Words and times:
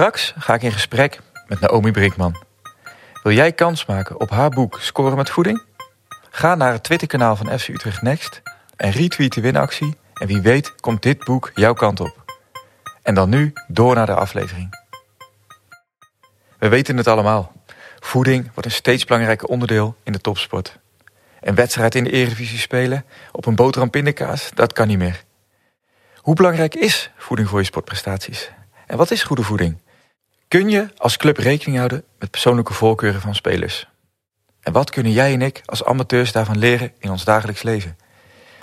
Straks 0.00 0.34
ga 0.38 0.54
ik 0.54 0.62
in 0.62 0.72
gesprek 0.72 1.20
met 1.46 1.60
Naomi 1.60 1.90
Brinkman. 1.90 2.44
Wil 3.22 3.32
jij 3.32 3.52
kans 3.52 3.86
maken 3.86 4.20
op 4.20 4.30
haar 4.30 4.50
boek 4.50 4.78
Scoren 4.80 5.16
met 5.16 5.30
Voeding? 5.30 5.62
Ga 6.30 6.54
naar 6.54 6.72
het 6.72 6.82
Twitterkanaal 6.82 7.36
van 7.36 7.58
FC 7.58 7.68
Utrecht 7.68 8.02
Next 8.02 8.42
en 8.76 8.90
retweet 8.90 9.34
de 9.34 9.40
winactie. 9.40 9.96
En 10.14 10.26
wie 10.26 10.40
weet 10.40 10.74
komt 10.74 11.02
dit 11.02 11.24
boek 11.24 11.50
jouw 11.54 11.72
kant 11.72 12.00
op. 12.00 12.24
En 13.02 13.14
dan 13.14 13.28
nu 13.28 13.52
door 13.68 13.94
naar 13.94 14.06
de 14.06 14.14
aflevering. 14.14 14.78
We 16.58 16.68
weten 16.68 16.96
het 16.96 17.06
allemaal. 17.06 17.52
Voeding 17.98 18.44
wordt 18.44 18.64
een 18.64 18.70
steeds 18.70 19.04
belangrijker 19.04 19.48
onderdeel 19.48 19.96
in 20.02 20.12
de 20.12 20.20
topsport. 20.20 20.78
Een 21.40 21.54
wedstrijd 21.54 21.94
in 21.94 22.04
de 22.04 22.10
Eredivisie 22.10 22.58
spelen 22.58 23.04
op 23.32 23.46
een 23.46 23.56
boterham 23.56 23.90
pindakaas, 23.90 24.50
dat 24.54 24.72
kan 24.72 24.88
niet 24.88 24.98
meer. 24.98 25.24
Hoe 26.16 26.34
belangrijk 26.34 26.74
is 26.74 27.10
voeding 27.16 27.48
voor 27.48 27.58
je 27.58 27.64
sportprestaties? 27.64 28.50
En 28.86 28.96
wat 28.96 29.10
is 29.10 29.22
goede 29.22 29.42
voeding? 29.42 29.78
Kun 30.50 30.70
je 30.70 30.88
als 30.96 31.16
club 31.16 31.36
rekening 31.36 31.76
houden 31.76 32.04
met 32.18 32.30
persoonlijke 32.30 32.72
voorkeuren 32.72 33.20
van 33.20 33.34
spelers? 33.34 33.88
En 34.60 34.72
wat 34.72 34.90
kunnen 34.90 35.12
jij 35.12 35.32
en 35.32 35.42
ik 35.42 35.62
als 35.64 35.84
amateurs 35.84 36.32
daarvan 36.32 36.58
leren 36.58 36.92
in 36.98 37.10
ons 37.10 37.24
dagelijks 37.24 37.62
leven? 37.62 37.96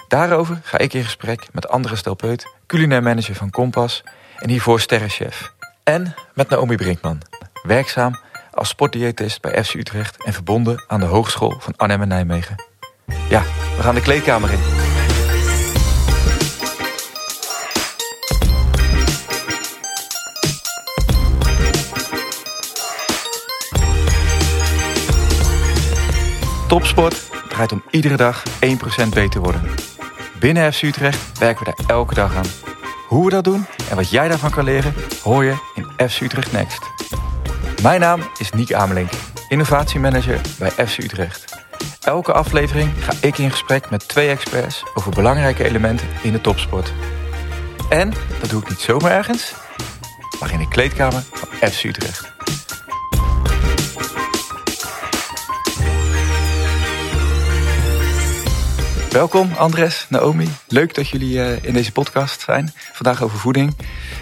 Daarover 0.08 0.60
ga 0.64 0.78
ik 0.78 0.94
in 0.94 1.04
gesprek 1.04 1.48
met 1.52 1.68
Andres 1.68 2.00
Stelpeut, 2.00 2.54
culinair 2.66 3.04
manager 3.04 3.36
van 3.36 3.50
Kompas 3.50 4.04
en 4.38 4.50
hiervoor 4.50 4.80
sterrenchef. 4.80 5.54
En 5.84 6.16
met 6.34 6.50
Naomi 6.50 6.76
Brinkman, 6.76 7.22
werkzaam 7.64 8.20
als 8.52 8.70
sportdiëtist 8.70 9.42
bij 9.42 9.64
FC 9.64 9.74
Utrecht 9.74 10.24
en 10.24 10.34
verbonden 10.34 10.84
aan 10.88 11.00
de 11.00 11.06
Hogeschool 11.06 11.56
van 11.60 11.76
Arnhem 11.76 12.02
en 12.02 12.08
Nijmegen. 12.08 12.56
Ja, 13.30 13.42
we 13.76 13.82
gaan 13.82 13.96
de 13.96 14.02
kleedkamer 14.02 14.52
in. 14.52 14.87
Topsport 26.68 27.30
draait 27.50 27.72
om 27.72 27.84
iedere 27.90 28.18
dag 28.18 28.44
1% 29.06 29.10
beter 29.10 29.42
worden. 29.42 29.62
Binnen 30.40 30.74
FC 30.74 30.82
Utrecht 30.82 31.40
werken 31.40 31.66
we 31.66 31.74
daar 31.76 31.90
elke 31.90 32.14
dag 32.14 32.36
aan. 32.36 32.46
Hoe 33.08 33.26
we 33.26 33.32
dat 33.32 33.44
doen 33.44 33.66
en 33.90 33.96
wat 33.96 34.10
jij 34.10 34.28
daarvan 34.28 34.52
kan 34.52 34.64
leren, 34.64 34.94
hoor 35.24 35.44
je 35.44 35.56
in 35.76 36.10
FC 36.10 36.22
Utrecht 36.22 36.52
Next. 36.52 36.80
Mijn 37.82 38.00
naam 38.00 38.22
is 38.38 38.52
Niek 38.52 38.74
Amelink, 38.74 39.10
innovatiemanager 39.48 40.42
bij 40.60 40.88
FC 40.88 40.98
Utrecht. 40.98 41.56
Elke 42.02 42.34
aflevering 42.34 42.92
ga 43.00 43.14
ik 43.22 43.38
in 43.38 43.52
gesprek 43.52 43.90
met 43.90 44.08
twee 44.08 44.30
experts 44.30 44.84
over 44.94 45.12
belangrijke 45.12 45.64
elementen 45.64 46.08
in 46.22 46.32
de 46.32 46.42
topsport. 46.42 46.94
En 47.90 48.14
dat 48.40 48.50
doe 48.50 48.62
ik 48.62 48.70
niet 48.70 48.80
zomaar 48.80 49.12
ergens, 49.12 49.54
maar 50.40 50.52
in 50.52 50.60
de 50.60 50.68
kleedkamer 50.68 51.24
van 51.32 51.70
FC 51.70 51.84
Utrecht. 51.84 52.37
Welkom 59.18 59.52
Andres, 59.54 60.06
Naomi. 60.10 60.50
Leuk 60.68 60.96
dat 60.96 61.08
jullie 61.08 61.34
uh, 61.34 61.64
in 61.64 61.74
deze 61.74 61.92
podcast 61.92 62.42
zijn. 62.42 62.74
Vandaag 62.94 63.24
over 63.24 63.38
voeding. 63.38 63.76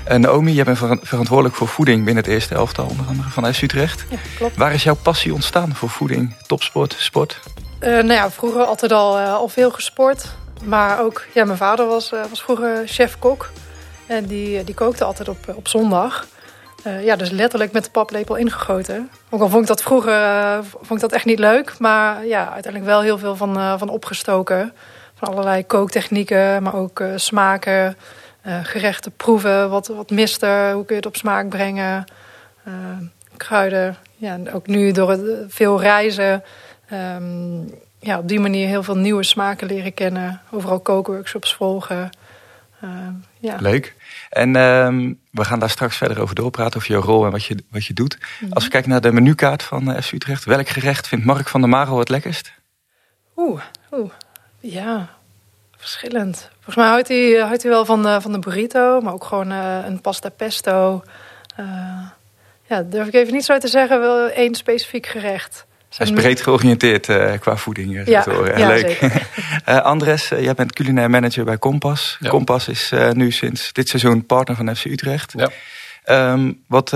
Uh, 0.08 0.16
Naomi, 0.16 0.54
jij 0.54 0.64
bent 0.64 0.78
ver 0.78 1.00
verantwoordelijk 1.02 1.56
voor 1.56 1.68
voeding 1.68 2.06
binnen 2.06 2.24
het 2.24 2.34
eerste 2.34 2.56
elftal 2.56 2.86
onder 2.86 3.06
andere 3.06 3.30
van 3.30 3.54
FC 3.54 3.62
Utrecht. 3.62 4.06
Ja, 4.10 4.18
klopt. 4.38 4.58
Waar 4.58 4.74
is 4.74 4.84
jouw 4.84 4.96
passie 4.96 5.34
ontstaan 5.34 5.76
voor 5.76 5.90
voeding, 5.90 6.36
topsport, 6.48 6.96
sport? 6.98 7.40
Uh, 7.80 7.90
nou 7.90 8.14
ja, 8.14 8.32
vroeger 8.32 8.64
altijd 8.64 8.92
al, 8.92 9.18
al 9.18 9.48
veel 9.48 9.72
gesport. 9.72 10.36
Maar 10.64 11.00
ook, 11.02 11.26
ja, 11.34 11.46
mijn 11.46 11.58
vader 11.58 11.88
was, 11.88 12.12
was 12.30 12.42
vroeger 12.42 12.88
chef-kok. 12.88 13.50
En 14.06 14.26
die, 14.26 14.64
die 14.64 14.76
kookte 14.76 15.04
altijd 15.04 15.30
op, 15.30 15.54
op 15.56 15.68
zondag. 15.68 16.28
Ja, 17.02 17.16
dus 17.16 17.30
letterlijk 17.30 17.72
met 17.72 17.84
de 17.84 17.90
paplepel 17.90 18.36
ingegoten. 18.36 19.10
Ook 19.30 19.42
al 19.42 19.50
vond 19.50 19.62
ik 19.62 19.68
dat 19.68 19.82
vroeger 19.82 20.64
vond 20.64 20.92
ik 20.92 21.00
dat 21.00 21.12
echt 21.12 21.26
niet 21.26 21.40
leuk. 21.40 21.80
Maar 21.80 22.26
ja, 22.26 22.44
uiteindelijk 22.54 22.86
wel 22.86 23.02
heel 23.02 23.18
veel 23.18 23.36
van, 23.36 23.80
van 23.80 23.90
opgestoken. 23.90 24.74
Van 25.14 25.28
allerlei 25.28 25.66
kooktechnieken, 25.66 26.64
maar 26.64 26.76
ook 26.76 27.04
smaken, 27.16 27.98
gerechten 28.64 29.12
proeven. 29.12 29.70
Wat, 29.70 29.88
wat 29.88 30.10
mist? 30.10 30.42
Hoe 30.42 30.86
kun 30.86 30.86
je 30.88 30.96
het 30.96 31.06
op 31.06 31.16
smaak 31.16 31.50
brengen? 31.50 32.06
kruiden. 33.38 33.96
Ja, 34.16 34.34
en 34.34 34.54
ook 34.54 34.68
nu 34.68 34.92
door 34.92 35.10
het, 35.10 35.22
veel 35.48 35.82
reizen... 35.82 36.44
Um, 36.94 37.70
ja, 38.06 38.18
op 38.18 38.28
die 38.28 38.40
manier 38.40 38.68
heel 38.68 38.84
veel 38.84 38.98
nieuwe 38.98 39.24
smaken 39.24 39.68
leren 39.68 39.94
kennen. 39.94 40.42
Overal 40.52 40.80
kookworkshops 40.80 41.54
volgen. 41.54 42.10
Uh, 42.84 42.90
ja. 43.40 43.56
Leuk. 43.60 43.96
En 44.36 44.56
um, 44.56 45.20
we 45.32 45.46
gaan 45.46 45.60
daar 45.60 45.70
straks 45.70 45.98
verder 45.98 46.22
over 46.22 46.36
doorpraten, 46.36 46.78
over 46.78 46.92
jouw 46.92 47.02
rol 47.02 47.26
en 47.26 47.32
wat 47.32 47.46
je, 47.46 47.58
wat 47.70 47.86
je 47.86 47.94
doet. 47.94 48.18
Mm 48.20 48.26
-hmm. 48.40 48.54
Als 48.54 48.64
we 48.64 48.70
kijken 48.70 48.90
naar 48.90 49.02
de 49.02 49.12
menukaart 49.12 49.64
van 49.64 49.90
uh, 49.90 50.02
FC 50.02 50.12
Utrecht, 50.12 50.46
welk 50.46 50.68
gerecht 50.68 51.08
vindt 51.08 51.26
Mark 51.26 51.48
van 51.48 51.62
der 51.62 51.70
Marel 51.70 52.00
het 52.00 52.10
lekkerst? 52.10 52.54
Oeh, 53.36 53.62
oeh. 53.92 54.12
Ja, 54.60 55.10
verschillend. 55.78 56.50
Volgens 56.54 56.76
mij 56.76 56.88
houdt 56.88 57.08
hij, 57.08 57.32
houdt 57.32 57.62
hij 57.62 57.72
wel 57.72 57.86
van 57.86 58.04
de, 58.04 58.22
van 58.22 58.32
de 58.32 58.40
burrito, 58.40 59.02
maar 59.02 59.14
ook 59.14 59.24
gewoon 59.24 59.52
uh, 59.52 59.86
een 59.86 60.02
pasta 60.02 60.30
pesto. 60.30 61.04
ja, 62.68 62.82
durf 62.82 63.08
ik 63.08 63.14
even 63.14 63.34
niet 63.34 63.46
zo 63.46 63.58
te 63.58 63.68
zeggen, 63.68 64.00
wel 64.00 64.28
één 64.28 64.56
specifiek 64.56 65.06
gerecht. 65.06 65.66
Hij 65.90 66.08
is 66.08 66.14
breed 66.14 66.42
georiënteerd 66.42 67.08
uh, 67.08 67.32
qua 67.40 67.58
voeding. 67.58 67.94
Uh, 67.94 68.06
ja, 68.06 68.26
ja, 68.56 68.68
leuk. 68.68 69.02
uh, 69.70 69.82
Andres, 69.92 70.28
jij 70.28 70.54
bent 70.54 70.74
culinair 70.74 71.10
manager 71.10 71.46
bij 71.46 71.58
Kompas. 71.58 72.18
Ja. 72.20 72.30
Kompas 72.30 72.68
is 72.68 72.92
nu 73.14 73.32
sinds 73.32 73.74
dit 73.74 73.90
seizoen 73.90 74.26
partner 74.26 74.56
van 74.58 74.76
FC 74.76 74.86
Utrecht. 74.86 75.34
Ja. 75.36 76.32
Um, 76.32 76.64
wat, 76.68 76.90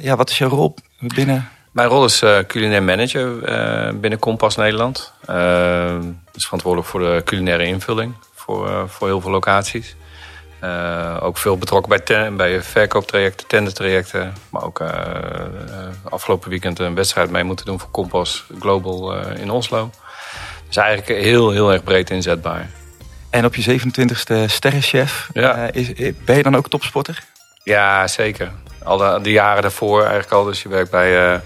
ja, 0.00 0.16
wat 0.16 0.30
is 0.30 0.38
jouw 0.38 0.48
rol 0.48 0.74
binnen? 1.00 1.48
Mijn 1.70 1.88
rol 1.88 2.04
is 2.04 2.22
culinair 2.46 2.82
manager 2.82 3.40
binnen 4.00 4.18
Kompas 4.18 4.56
Nederland. 4.56 5.12
dus 6.32 6.44
verantwoordelijk 6.44 6.90
voor 6.90 7.00
de 7.00 7.22
culinaire 7.24 7.64
invulling 7.64 8.14
voor, 8.34 8.88
voor 8.88 9.06
heel 9.06 9.20
veel 9.20 9.30
locaties. 9.30 9.96
Uh, 10.66 11.16
ook 11.20 11.38
veel 11.38 11.58
betrokken 11.58 11.88
bij, 11.88 11.98
ten, 11.98 12.36
bij 12.36 12.62
verkooptrajecten, 12.62 13.46
tendertrajecten. 13.46 14.34
Maar 14.50 14.62
ook 14.62 14.80
uh, 14.80 14.88
afgelopen 16.02 16.50
weekend 16.50 16.78
een 16.78 16.94
wedstrijd 16.94 17.30
mee 17.30 17.44
moeten 17.44 17.66
doen 17.66 17.80
voor 17.80 17.90
Kompas 17.90 18.44
Global 18.58 19.16
in 19.22 19.50
Oslo. 19.50 19.90
Dus 20.66 20.76
eigenlijk 20.76 21.22
heel, 21.22 21.50
heel 21.50 21.72
erg 21.72 21.82
breed 21.82 22.10
inzetbaar. 22.10 22.70
En 23.30 23.44
op 23.44 23.54
je 23.54 23.80
27e 23.80 24.44
sterrenchef, 24.46 25.28
ja. 25.32 25.72
is, 25.72 25.92
ben 26.24 26.36
je 26.36 26.42
dan 26.42 26.56
ook 26.56 26.68
topsporter? 26.68 27.22
Ja, 27.62 28.06
zeker. 28.06 28.50
Al 28.82 28.96
de, 28.96 29.18
de 29.22 29.30
jaren 29.30 29.62
daarvoor 29.62 30.00
eigenlijk 30.00 30.32
al. 30.32 30.44
Dus 30.44 30.62
je 30.62 30.68
werkt 30.68 30.90
bij... 30.90 31.40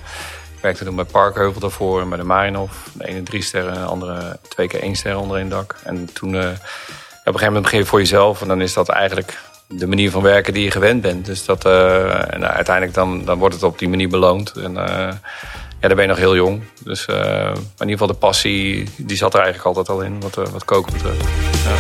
Werkte 0.60 0.84
toen 0.84 0.96
bij 0.96 1.04
Parkheuvel 1.04 1.60
daarvoor, 1.60 2.08
bij 2.08 2.18
de 2.18 2.24
Marinhof. 2.24 2.88
De 2.92 3.06
ene 3.06 3.22
drie 3.22 3.42
sterren, 3.42 3.74
de 3.74 3.80
andere 3.80 4.38
twee 4.48 4.68
keer 4.68 4.80
één 4.80 4.96
ster 4.96 5.18
onder 5.18 5.38
één 5.38 5.48
dak. 5.48 5.76
En 5.84 6.12
toen... 6.12 6.56
Een 7.34 7.38
gegeven 7.38 7.54
moment 7.54 7.62
begin 7.62 7.78
je 7.78 7.86
voor 7.86 7.98
jezelf 7.98 8.42
en 8.42 8.48
dan 8.48 8.60
is 8.60 8.72
dat 8.72 8.88
eigenlijk 8.88 9.38
de 9.66 9.86
manier 9.86 10.10
van 10.10 10.22
werken 10.22 10.52
die 10.52 10.64
je 10.64 10.70
gewend 10.70 11.02
bent. 11.02 11.26
Dus 11.26 11.44
dat, 11.44 11.66
uh, 11.66 12.34
en 12.34 12.48
uiteindelijk 12.54 12.94
dan, 12.94 13.24
dan 13.24 13.38
wordt 13.38 13.54
het 13.54 13.64
op 13.64 13.78
die 13.78 13.88
manier 13.88 14.08
beloond. 14.08 14.52
En 14.52 14.70
uh, 14.70 15.08
ja, 15.80 15.88
dan 15.88 15.94
ben 15.94 16.00
je 16.00 16.06
nog 16.06 16.18
heel 16.18 16.36
jong. 16.36 16.62
Dus 16.84 17.06
in 17.06 17.14
ieder 17.78 17.88
geval 17.88 18.06
de 18.06 18.14
passie, 18.14 18.88
die 18.96 19.16
zat 19.16 19.34
er 19.34 19.40
eigenlijk 19.40 19.76
altijd 19.76 19.96
al 19.96 20.02
in, 20.04 20.20
wat, 20.20 20.34
wat 20.34 20.64
koken 20.64 20.92
betreft. 20.92 21.24
Ja. 21.64 21.76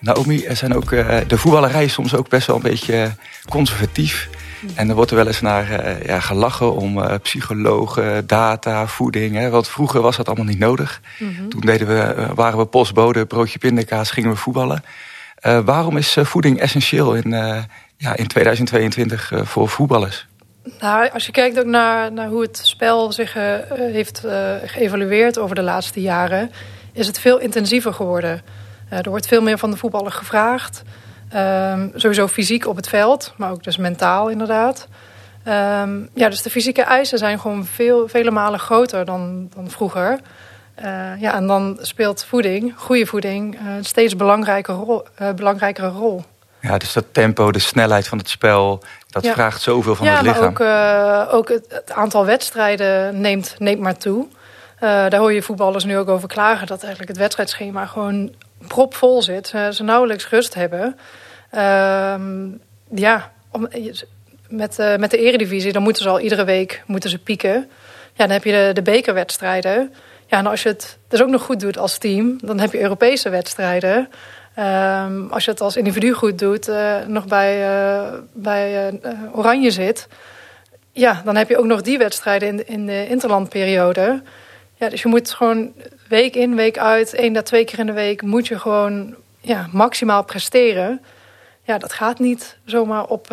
Naomi, 0.00 0.44
zijn 0.48 0.76
ook, 0.76 0.90
de 1.28 1.38
voetballerij 1.38 1.88
soms 1.88 2.14
ook 2.14 2.28
best 2.28 2.46
wel 2.46 2.56
een 2.56 2.62
beetje 2.62 3.14
conservatief. 3.48 4.28
En 4.74 4.88
er 4.88 4.94
wordt 4.94 5.10
er 5.10 5.16
wel 5.16 5.26
eens 5.26 5.40
naar 5.40 5.70
uh, 5.70 6.02
ja, 6.06 6.20
gelachen 6.20 6.74
om 6.74 6.98
uh, 6.98 7.14
psychologen, 7.22 8.26
data, 8.26 8.86
voeding. 8.86 9.34
Hè? 9.34 9.50
Want 9.50 9.68
vroeger 9.68 10.00
was 10.00 10.16
dat 10.16 10.26
allemaal 10.26 10.44
niet 10.44 10.58
nodig. 10.58 11.00
Mm 11.18 11.34
-hmm. 11.36 11.48
Toen 11.48 11.60
deden 11.60 11.86
we, 11.86 12.14
uh, 12.16 12.30
waren 12.34 12.58
we 12.58 12.64
postbode, 12.64 13.26
broodje 13.26 13.58
pindakaas, 13.58 14.10
gingen 14.10 14.30
we 14.30 14.36
voetballen. 14.36 14.84
waarom 15.64 15.96
is 15.96 16.16
voeding 16.20 16.60
essentieel 16.60 17.14
in, 17.14 17.30
ja, 17.96 18.16
in 18.16 18.26
2022 18.26 19.32
voor 19.34 19.68
voetballers? 19.68 20.26
Nou, 20.80 21.10
als 21.10 21.26
je 21.26 21.32
kijkt 21.32 21.58
ook 21.58 21.66
naar, 21.66 22.12
naar 22.12 22.28
hoe 22.28 22.42
het 22.42 22.60
spel 22.62 23.12
zich 23.12 23.34
heeft 23.92 24.22
geëvalueerd 24.64 25.38
over 25.38 25.54
de 25.54 25.62
laatste 25.62 26.00
jaren... 26.00 26.50
is 26.92 27.06
het 27.06 27.20
veel 27.20 27.38
intensiever 27.38 27.94
geworden. 27.94 28.42
er 28.88 29.10
wordt 29.10 29.26
veel 29.26 29.42
meer 29.42 29.58
van 29.58 29.70
de 29.70 29.76
voetballer 29.76 30.12
gevraagd... 30.12 30.82
Um, 31.36 31.92
sowieso 31.94 32.26
fysiek 32.26 32.66
op 32.66 32.76
het 32.76 32.88
veld, 32.88 33.34
maar 33.36 33.50
ook 33.50 33.64
dus 33.64 33.76
mentaal 33.76 34.28
inderdaad. 34.28 34.88
Um, 35.44 36.08
ja, 36.14 36.28
dus 36.28 36.42
de 36.42 36.50
fysieke 36.50 36.82
eisen 36.82 37.18
zijn 37.18 37.40
gewoon 37.40 37.64
veel, 37.64 38.08
vele 38.08 38.30
malen 38.30 38.58
groter 38.58 39.04
dan, 39.04 39.48
dan 39.54 39.70
vroeger. 39.70 40.18
Uh, 40.84 41.20
ja, 41.20 41.34
en 41.34 41.46
dan 41.46 41.78
speelt 41.80 42.24
voeding, 42.24 42.74
goede 42.76 43.06
voeding, 43.06 43.60
uh, 43.60 43.76
een 43.76 43.84
steeds 43.84 44.16
belangrijke 44.16 44.72
rol, 44.72 45.04
uh, 45.22 45.30
belangrijkere 45.32 45.88
rol. 45.88 46.24
Ja, 46.60 46.78
dus 46.78 46.92
dat 46.92 47.04
tempo, 47.12 47.52
de 47.52 47.58
snelheid 47.58 48.08
van 48.08 48.18
het 48.18 48.28
spel, 48.28 48.82
dat 49.06 49.24
ja. 49.24 49.32
vraagt 49.32 49.62
zoveel 49.62 49.94
van 49.94 50.06
ja, 50.06 50.12
het 50.12 50.22
lichaam. 50.22 50.54
Ja, 50.58 51.22
ook, 51.22 51.34
ook 51.34 51.48
het, 51.48 51.64
het, 51.68 51.92
aantal 51.92 52.24
wedstrijden 52.24 53.20
neemt, 53.20 53.54
neemt 53.58 53.80
maar 53.80 53.96
toe. 53.96 54.26
daar 54.78 55.16
hoor 55.16 55.32
je 55.32 55.42
voetballers 55.42 55.84
nu 55.84 55.98
ook 55.98 56.08
over 56.08 56.28
klagen... 56.28 56.66
dat 56.66 56.80
eigenlijk 56.80 57.08
het 57.10 57.20
wedstrijdschema 57.20 57.86
gewoon 57.86 58.34
propvol 58.66 59.22
zit. 59.22 59.46
ze 59.46 59.82
nauwelijks 59.82 60.28
rust 60.28 60.54
hebben... 60.54 60.96
Um, 61.54 62.60
ja, 62.94 63.32
om, 63.50 63.68
met, 64.48 64.78
uh, 64.78 64.96
met 64.96 65.10
de 65.10 65.18
eredivisie, 65.18 65.72
dan 65.72 65.82
moeten 65.82 66.02
ze 66.02 66.08
al 66.08 66.20
iedere 66.20 66.44
week 66.44 66.82
moeten 66.86 67.10
ze 67.10 67.18
pieken. 67.18 67.70
Ja, 68.12 68.26
dan 68.26 68.30
heb 68.30 68.44
je 68.44 68.52
de, 68.52 68.70
de 68.72 68.82
bekerwedstrijden. 68.82 69.92
Ja, 70.26 70.38
en 70.38 70.46
als 70.46 70.62
je 70.62 70.68
het 70.68 70.98
dus 71.08 71.22
ook 71.22 71.28
nog 71.28 71.42
goed 71.42 71.60
doet 71.60 71.78
als 71.78 71.98
team, 71.98 72.38
dan 72.42 72.58
heb 72.58 72.72
je 72.72 72.80
Europese 72.80 73.28
wedstrijden. 73.28 74.08
Um, 74.58 75.28
als 75.30 75.44
je 75.44 75.50
het 75.50 75.60
als 75.60 75.76
individu 75.76 76.12
goed 76.12 76.38
doet, 76.38 76.68
uh, 76.68 76.96
nog 77.06 77.26
bij, 77.26 77.60
uh, 77.60 78.12
bij 78.32 78.92
Oranje 79.32 79.70
zit... 79.70 80.08
ja, 80.92 81.22
dan 81.24 81.36
heb 81.36 81.48
je 81.48 81.58
ook 81.58 81.64
nog 81.64 81.82
die 81.82 81.98
wedstrijden 81.98 82.48
in, 82.48 82.66
in 82.66 82.86
de 82.86 83.06
interlandperiode. 83.08 84.22
Ja, 84.80 84.88
dus 84.88 85.02
je 85.02 85.08
moet 85.08 85.30
gewoon 85.30 85.72
week 86.08 86.34
in, 86.34 86.54
week 86.54 86.78
uit, 86.78 87.14
één 87.14 87.36
à 87.36 87.42
twee 87.42 87.64
keer 87.64 87.78
in 87.78 87.86
de 87.86 87.92
week... 87.92 88.22
moet 88.22 88.46
je 88.46 88.58
gewoon 88.58 89.14
ja, 89.40 89.68
maximaal 89.72 90.24
presteren. 90.24 91.00
Ja, 91.62 91.78
dat 91.78 91.92
gaat 91.92 92.18
niet 92.18 92.58
zomaar 92.64 93.04
op 93.04 93.30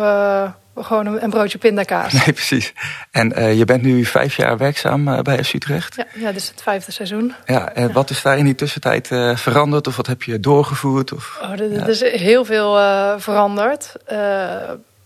gewoon 0.84 1.06
een, 1.06 1.30
broodje 1.30 1.58
pindakaas. 1.58 2.12
Nee, 2.12 2.32
precies. 2.32 2.72
En 3.10 3.38
uh, 3.38 3.58
je 3.58 3.64
bent 3.64 3.82
nu 3.82 4.04
vijf 4.04 4.36
jaar 4.36 4.56
werkzaam 4.56 5.08
uh, 5.08 5.20
bij 5.20 5.44
FC 5.44 5.54
Utrecht. 5.54 5.96
Ja, 5.96 6.06
ja, 6.14 6.32
dus 6.32 6.48
het 6.48 6.62
vijfde 6.62 6.92
seizoen. 6.92 7.34
Ja, 7.46 7.72
en 7.72 7.92
wat 7.92 8.10
is 8.10 8.22
daar 8.22 8.38
in 8.38 8.44
die 8.44 8.54
tussentijd 8.54 9.06
veranderd? 9.34 9.86
Of 9.86 9.96
wat 9.96 10.06
heb 10.06 10.22
je 10.22 10.40
doorgevoerd? 10.40 11.12
Of, 11.12 11.38
oh, 11.42 11.50
er, 11.50 11.72
ja. 11.72 11.86
is 11.86 12.00
heel 12.00 12.44
veel 12.44 12.72
veranderd. 13.18 13.92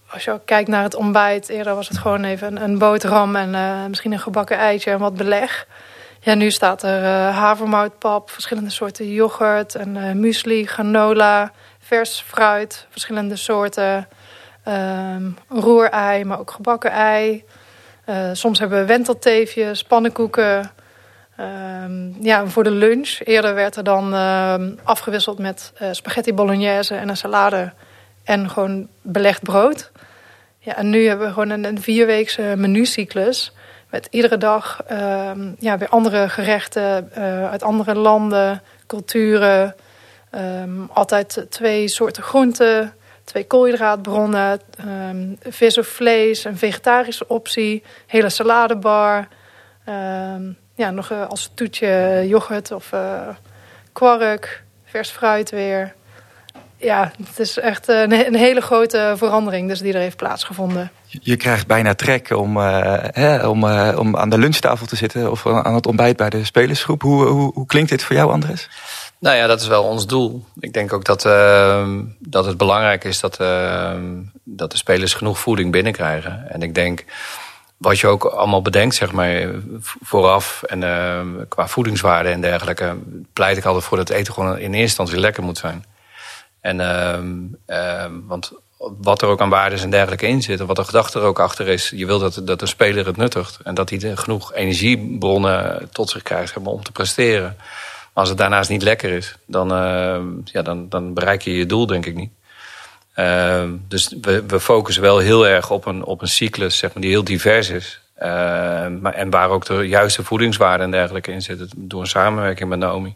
als 0.07 0.25
je 0.25 0.31
ook 0.31 0.47
kijkt 0.47 0.69
naar 0.69 0.83
het 0.83 0.95
ontbijt. 0.95 1.49
Eerder 1.49 1.75
was 1.75 1.89
het 1.89 1.99
gewoon 1.99 2.25
even 2.25 2.57
een, 2.57 2.63
een 2.63 2.79
boterham 2.79 3.37
en 3.37 3.89
misschien 3.89 4.13
een 4.13 4.21
gebakken 4.21 4.57
eitje 4.57 4.91
en 4.91 4.99
wat 4.99 5.17
beleg. 5.17 5.67
Ja, 6.25 6.35
nu 6.35 6.51
staat 6.51 6.83
er 6.83 7.31
havermoutpap, 7.31 8.31
verschillende 8.31 8.71
soorten 8.71 9.13
yoghurt 9.13 9.75
en 9.75 10.21
muesli, 10.21 10.67
granola, 10.67 11.53
vers 11.79 12.25
fruit, 12.27 12.87
verschillende 12.91 13.37
soorten... 13.37 14.09
Um, 14.69 15.37
roerei, 15.49 16.25
maar 16.25 16.39
ook 16.39 16.51
gebakken 16.51 16.91
ei. 16.91 17.45
Uh, 18.07 18.31
soms 18.33 18.59
hebben 18.59 18.79
we 18.79 18.85
wentelteefjes, 18.85 19.83
pannenkoeken. 19.83 20.71
Um, 21.41 22.17
ja, 22.21 22.47
voor 22.47 22.65
de 22.65 22.71
lunch. 22.71 23.21
Eerder 23.25 23.55
werd 23.55 23.77
er 23.77 23.85
dan 23.85 24.15
uh, 24.15 24.55
afgewisseld 24.83 25.39
met 25.39 25.73
uh, 25.83 25.89
spaghetti 25.93 26.35
bolognese 26.35 26.95
en 26.95 27.09
een 27.09 27.17
salade. 27.17 27.73
En 28.25 28.51
gewoon 28.51 28.89
belegd 29.01 29.43
brood. 29.43 29.91
Ja, 30.59 30.77
en 30.77 30.91
nu 30.91 31.07
hebben 31.07 31.27
we 31.27 31.33
gewoon 31.33 31.51
een, 31.51 31.65
een 31.65 31.81
vierweekse 31.81 32.55
menucyclus. 32.57 33.53
Met 33.93 34.09
iedere 34.11 34.39
dag 34.39 34.83
um, 34.91 35.57
ja, 35.59 35.79
weer 35.79 35.89
andere 35.89 36.29
gerechten 36.29 37.11
uh, 37.19 37.51
uit 37.51 37.63
andere 37.63 37.95
landen, 37.95 38.63
culturen. 38.87 39.75
altijd 40.93 41.47
twee 41.49 41.89
soorten 41.89 42.23
groenten 42.23 42.95
twee 43.25 43.47
koolhydraatbronnen, 43.47 44.61
um, 44.87 45.39
vis 45.41 45.79
of 45.79 45.87
vlees, 45.87 46.45
een 46.45 46.59
vegetarische 46.59 47.29
optie, 47.29 47.83
hele 48.07 48.29
saladebar. 48.29 49.29
Ja, 50.75 50.91
nog 50.91 51.11
uh, 51.11 51.29
als 51.29 51.51
toetje 51.55 52.25
yoghurt 52.27 52.73
of 52.73 52.93
uh, 52.93 53.29
kwark, 53.93 54.63
vers 54.85 55.11
fruit 55.11 55.51
weer. 55.51 55.95
Ja, 56.83 57.13
het 57.27 57.39
is 57.39 57.59
echt 57.59 57.89
een, 57.89 58.27
een, 58.27 58.35
hele 58.35 58.61
grote 58.61 59.15
verandering 59.17 59.69
dus 59.69 59.81
die 59.81 59.93
er 59.93 60.01
heeft 60.01 60.17
plaatsgevonden. 60.17 60.91
Je 61.07 61.37
krijgt 61.37 61.67
bijna 61.67 61.95
trek 61.95 62.31
om, 62.31 62.57
uh, 62.57 62.95
hè, 62.99 63.47
om, 63.47 63.65
om 63.95 64.17
aan 64.17 64.31
de 64.31 64.39
lunchtafel 64.39 64.87
te 64.87 64.97
zitten 64.97 65.31
of 65.31 65.47
aan 65.47 65.75
het 65.75 65.87
ontbijt 65.87 66.17
bij 66.17 66.31
de 66.31 66.45
spelersgroep. 66.45 67.03
Hoe, 67.03 67.27
hoe, 67.27 67.53
hoe 67.55 67.67
klinkt 67.67 67.91
dit 67.91 68.03
voor 68.03 68.17
jou, 68.17 68.33
Andres? 68.33 68.69
Nou 69.19 69.37
ja, 69.37 69.47
dat 69.47 69.61
is 69.61 69.67
wel 69.67 69.83
ons 69.83 70.07
doel. 70.07 70.45
Ik 70.61 70.73
denk 70.73 70.93
ook 70.93 71.05
dat, 71.05 71.25
uh, 71.25 71.89
dat 72.19 72.45
het 72.45 72.57
belangrijk 72.57 73.05
is 73.05 73.21
dat, 73.21 73.41
uh, 73.41 73.93
dat 74.45 74.71
de 74.71 74.77
spelers 74.77 75.15
genoeg 75.15 75.39
voeding 75.39 75.73
binnenkrijgen. 75.73 76.51
En 76.51 76.63
ik 76.63 76.75
denk, 76.75 77.05
wat 77.77 77.99
je 77.99 78.07
ook 78.07 78.25
allemaal 78.25 78.63
bedenkt, 78.63 78.95
zeg 78.95 79.13
maar, 79.13 79.51
vooraf 79.81 80.63
en 80.63 80.83
uh, 80.83 81.21
qua 81.49 81.69
voedingswaarde 81.69 82.29
en 82.29 82.41
dergelijke, 82.41 82.97
pleit 83.33 83.57
ik 83.57 83.65
altijd 83.65 83.85
voor 83.85 83.97
dat 83.97 84.09
het 84.09 84.17
eten 84.17 84.33
gewoon 84.33 84.59
in 84.59 84.61
eerste 84.61 84.79
instantie 84.79 85.19
lekker 85.19 85.43
moet 85.43 85.59
zijn. 85.59 85.85
En, 86.63 86.77
want 88.27 88.53
wat 88.77 89.23
er 89.23 89.29
ook 89.29 89.41
aan 89.41 89.49
waardes 89.49 89.83
en 89.83 89.91
dergelijke 89.91 90.27
in 90.27 90.43
zit, 90.43 90.61
wat 90.61 90.77
de 90.77 90.85
gedachte 90.85 91.19
er 91.19 91.25
ook 91.25 91.41
achter 91.41 91.69
is, 91.69 91.93
je 91.95 92.07
wil 92.07 92.19
dat, 92.19 92.41
dat 92.45 92.61
de 92.61 92.67
speler 92.67 93.07
het 93.07 93.17
nuttigt 93.17 93.59
en 93.65 93.75
dat 93.75 93.91
hij 93.91 94.17
genoeg 94.17 94.55
energiebronnen 94.55 95.89
tot 95.93 96.11
zich 96.11 96.23
krijgt 96.23 96.57
om 96.57 96.83
te 96.83 96.93
presteren 96.93 97.57
als 98.13 98.29
het 98.29 98.39
daarnaast 98.39 98.71
niet 98.71 98.83
lekker 98.83 99.11
is, 99.11 99.37
dan, 99.47 99.73
uh, 99.73 100.21
ja, 100.45 100.63
dan, 100.63 100.89
dan 100.89 101.15
bereik 101.15 101.43
je 101.43 101.57
je 101.57 101.67
doel 101.67 101.87
denk 101.87 102.07
ik 102.07 102.15
niet. 102.15 102.31
Uh, 103.17 103.63
dus 103.89 104.15
we, 104.21 104.45
we 104.47 104.61
focussen 104.61 105.03
wel 105.03 105.19
heel 105.19 105.47
erg 105.47 105.71
op 105.71 105.87
een, 105.87 106.05
op 106.05 106.23
een 106.23 106.29
cyclus 106.29 106.79
zeg 106.79 106.93
maar, 106.93 107.03
die 107.03 107.11
heel 107.11 107.25
divers 107.25 107.69
is. 107.69 108.01
Uh, 108.19 108.25
maar, 109.01 109.15
en 109.15 109.31
waar 109.31 109.49
ook 109.49 109.65
de 109.65 109.89
juiste 109.89 110.25
voedingswaarden 110.25 110.87
en 110.87 110.93
dergelijke 110.93 111.33
in 111.33 111.43
zitten. 111.43 111.71
Door 111.77 112.01
een 112.01 112.07
samenwerking 112.07 112.69
met 112.69 112.79
Naomi. 112.79 113.15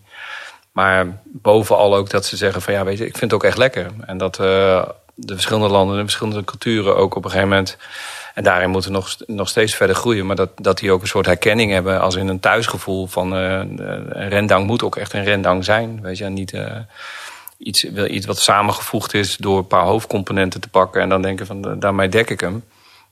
Maar 0.76 1.06
bovenal 1.24 1.96
ook 1.96 2.10
dat 2.10 2.26
ze 2.26 2.36
zeggen 2.36 2.62
van 2.62 2.74
ja, 2.74 2.84
weet 2.84 2.98
je, 2.98 3.06
ik 3.06 3.16
vind 3.16 3.30
het 3.30 3.32
ook 3.32 3.44
echt 3.44 3.56
lekker. 3.56 3.86
En 4.06 4.18
dat 4.18 4.38
uh, 4.38 4.84
de 5.14 5.34
verschillende 5.34 5.68
landen 5.68 5.96
en 5.96 6.02
verschillende 6.02 6.44
culturen 6.44 6.96
ook 6.96 7.14
op 7.14 7.24
een 7.24 7.30
gegeven 7.30 7.50
moment 7.50 7.76
en 8.34 8.42
daarin 8.42 8.70
moeten 8.70 8.90
we 8.90 8.96
nog, 8.96 9.16
nog 9.26 9.48
steeds 9.48 9.74
verder 9.74 9.96
groeien. 9.96 10.26
Maar 10.26 10.36
dat, 10.36 10.50
dat 10.56 10.78
die 10.78 10.92
ook 10.92 11.02
een 11.02 11.08
soort 11.08 11.26
herkenning 11.26 11.72
hebben 11.72 12.00
als 12.00 12.14
in 12.14 12.28
een 12.28 12.40
thuisgevoel 12.40 13.06
van 13.06 13.36
uh, 13.36 13.58
een 13.58 14.28
rendang 14.28 14.66
moet 14.66 14.82
ook 14.82 14.96
echt 14.96 15.12
een 15.12 15.24
rendang 15.24 15.64
zijn. 15.64 16.00
Weet 16.02 16.18
je, 16.18 16.24
niet 16.24 16.52
uh, 16.52 16.76
iets, 17.58 17.84
iets 17.84 18.26
wat 18.26 18.38
samengevoegd 18.38 19.14
is 19.14 19.36
door 19.36 19.58
een 19.58 19.66
paar 19.66 19.84
hoofdcomponenten 19.84 20.60
te 20.60 20.68
pakken 20.68 21.02
en 21.02 21.08
dan 21.08 21.22
denken 21.22 21.46
van 21.46 21.78
daarmee 21.78 22.08
dek 22.08 22.30
ik 22.30 22.40
hem. 22.40 22.64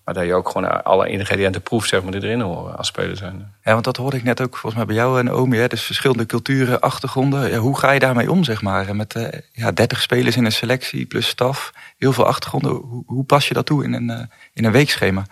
Maar 0.05 0.15
dat 0.15 0.25
je 0.25 0.35
ook 0.35 0.49
gewoon 0.49 0.85
alle 0.85 1.09
ingrediënten 1.09 1.63
proeft, 1.63 1.89
zeg 1.89 2.03
maar, 2.03 2.13
die 2.13 2.23
erin 2.23 2.41
horen 2.41 2.77
als 2.77 2.87
speler 2.87 3.17
zijn. 3.17 3.55
Ja, 3.63 3.73
want 3.73 3.85
dat 3.85 3.97
hoorde 3.97 4.17
ik 4.17 4.23
net 4.23 4.41
ook 4.41 4.57
volgens 4.57 4.75
mij 4.75 4.85
bij 4.85 4.95
jou 4.95 5.19
en 5.19 5.33
Omi. 5.33 5.59
Hè? 5.59 5.67
Dus 5.67 5.83
verschillende 5.83 6.27
culturen, 6.27 6.81
achtergronden. 6.81 7.51
Ja, 7.51 7.59
hoe 7.59 7.79
ga 7.79 7.91
je 7.91 7.99
daarmee 7.99 8.31
om, 8.31 8.45
zeg 8.45 8.63
maar? 8.63 8.97
Met 8.97 9.15
uh, 9.15 9.27
ja, 9.53 9.73
30 9.73 10.03
spelers 10.03 10.37
in 10.37 10.45
een 10.45 10.53
selectie 10.53 11.07
plus 11.07 11.29
staf, 11.29 11.73
heel 11.99 12.13
veel 12.13 12.27
achtergronden. 12.27 12.71
Hoe, 12.71 13.03
hoe 13.07 13.25
pas 13.25 13.49
je 13.49 13.55
dat 13.55 13.67
toe 13.67 13.85
in 13.85 13.93
een, 13.93 14.11
uh, 14.11 14.21
in 14.53 14.65
een 14.65 14.73
weekschema? 14.73 15.25